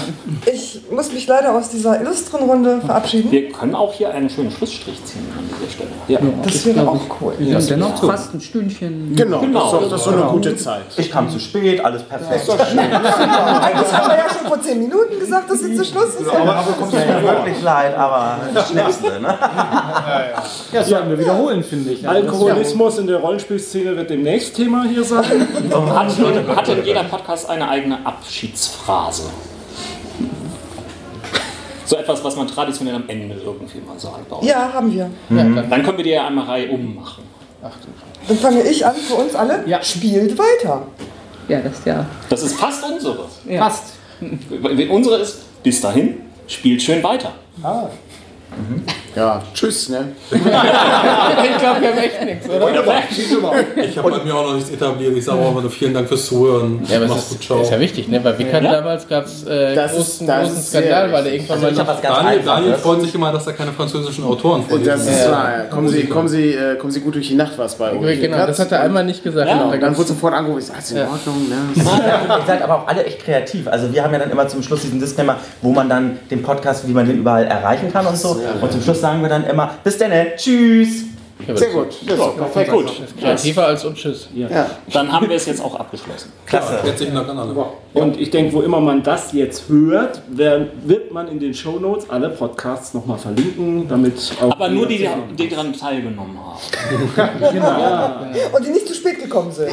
[0.53, 3.31] Ich muss mich leider aus dieser illustren Runde verabschieden.
[3.31, 5.89] Wir können auch hier einen schönen Schlussstrich ziehen an dieser Stelle.
[6.07, 6.19] Ja.
[6.43, 7.33] Das wäre auch cool.
[7.39, 8.07] Ja, dennoch so.
[8.07, 9.15] Fast ein Stündchen.
[9.15, 9.59] Genau, Genau.
[9.59, 10.83] das ist doch das ist so eine gute Zeit.
[10.97, 12.49] Ich kam zu spät, alles perfekt.
[12.49, 16.25] Eigentlich haben wir ja schon vor 10 Minuten gesagt, dass jetzt zu Schluss ist.
[16.25, 18.37] Tut mir wirklich leid, aber
[18.69, 19.37] Schnipsel, ne?
[19.39, 22.07] Ja, das sollten wir wiederholen, finde ich.
[22.07, 25.23] Also das- Alkoholismus in der Rollenspielszene wird demnächst Thema hier sein.
[25.93, 29.23] Hat, hat denn jeder Podcast eine eigene Abschiedsphrase?
[31.87, 34.27] So etwas, was man traditionell am Ende irgendwie mal sagt.
[34.27, 34.47] bei uns.
[34.47, 35.09] Ja, haben wir.
[35.29, 37.23] Dann können wir die ja einmal Reihe ummachen.
[38.27, 39.63] Dann fange ich an für uns alle.
[39.67, 39.81] Ja.
[39.83, 40.81] Spielt weiter.
[41.47, 42.05] Ja, das ist ja.
[42.29, 43.27] Das ist fast unsere.
[43.57, 43.93] Fast.
[44.89, 47.33] Unsere ist bis dahin, spielt schön weiter.
[49.15, 50.09] Ja, tschüss, ne?
[50.31, 50.51] ich glaube,
[51.81, 52.69] wir haben echt nichts, oder?
[53.77, 55.15] Ich habe bei mir auch noch nichts etabliert.
[55.15, 56.81] Ich sage auch immer nur vielen Dank fürs Zuhören.
[56.89, 57.61] Ja, aber Mach's es gut, ist, ciao.
[57.61, 58.19] ist ja wichtig, ne?
[58.19, 61.55] Bei Wickert damals gab es äh, ist- großen, das großen ist Skandal, weil er irgendwann
[61.57, 64.23] Also ich mal habe was ganz Daniel, Daniel freut sich immer, dass er keine französischen
[64.25, 64.91] Autoren Und vorliest.
[64.91, 65.49] das ist wahr.
[65.69, 68.05] Kommen Sie, kommen, Sie, äh, kommen Sie gut durch die Nacht, was bei uns.
[68.19, 69.47] Genau, das hat er einmal nicht gesagt.
[69.47, 69.55] Ja.
[69.57, 69.71] Genau.
[69.71, 71.55] Und dann wurde sofort angerufen, ich sage, ist in Ordnung, ne?
[71.75, 73.67] Ihr seid aber auch alle echt kreativ.
[73.67, 76.85] Also wir haben ja dann immer zum Schluss diesen Disclaimer, wo man dann den Podcast,
[76.87, 78.39] wie man den überall erreichen kann und so.
[78.61, 81.04] Und zum Schluss sagen wir dann immer, bis dann, tschüss.
[81.53, 81.87] Sehr gut.
[82.05, 82.71] Das ist doch perfekt.
[82.71, 84.29] Gut, Kreativer als uns Tschüss.
[84.33, 84.69] Ja.
[84.91, 86.31] dann haben wir es jetzt auch abgeschlossen.
[86.45, 86.81] Klasse.
[86.81, 87.53] Herzlichen Dank an alle.
[87.93, 92.29] Und ich denke, wo immer man das jetzt hört, wird man in den Shownotes alle
[92.29, 94.51] Podcasts nochmal verlinken, damit auch.
[94.51, 95.07] Aber nur die,
[95.37, 96.55] die daran teilgenommen haben.
[98.55, 99.71] Und die nicht zu spät gekommen sind.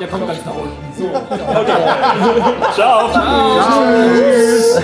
[0.00, 0.80] Der kommt ganz nach unten.
[2.74, 3.10] Ciao.
[3.12, 4.80] Tschüss.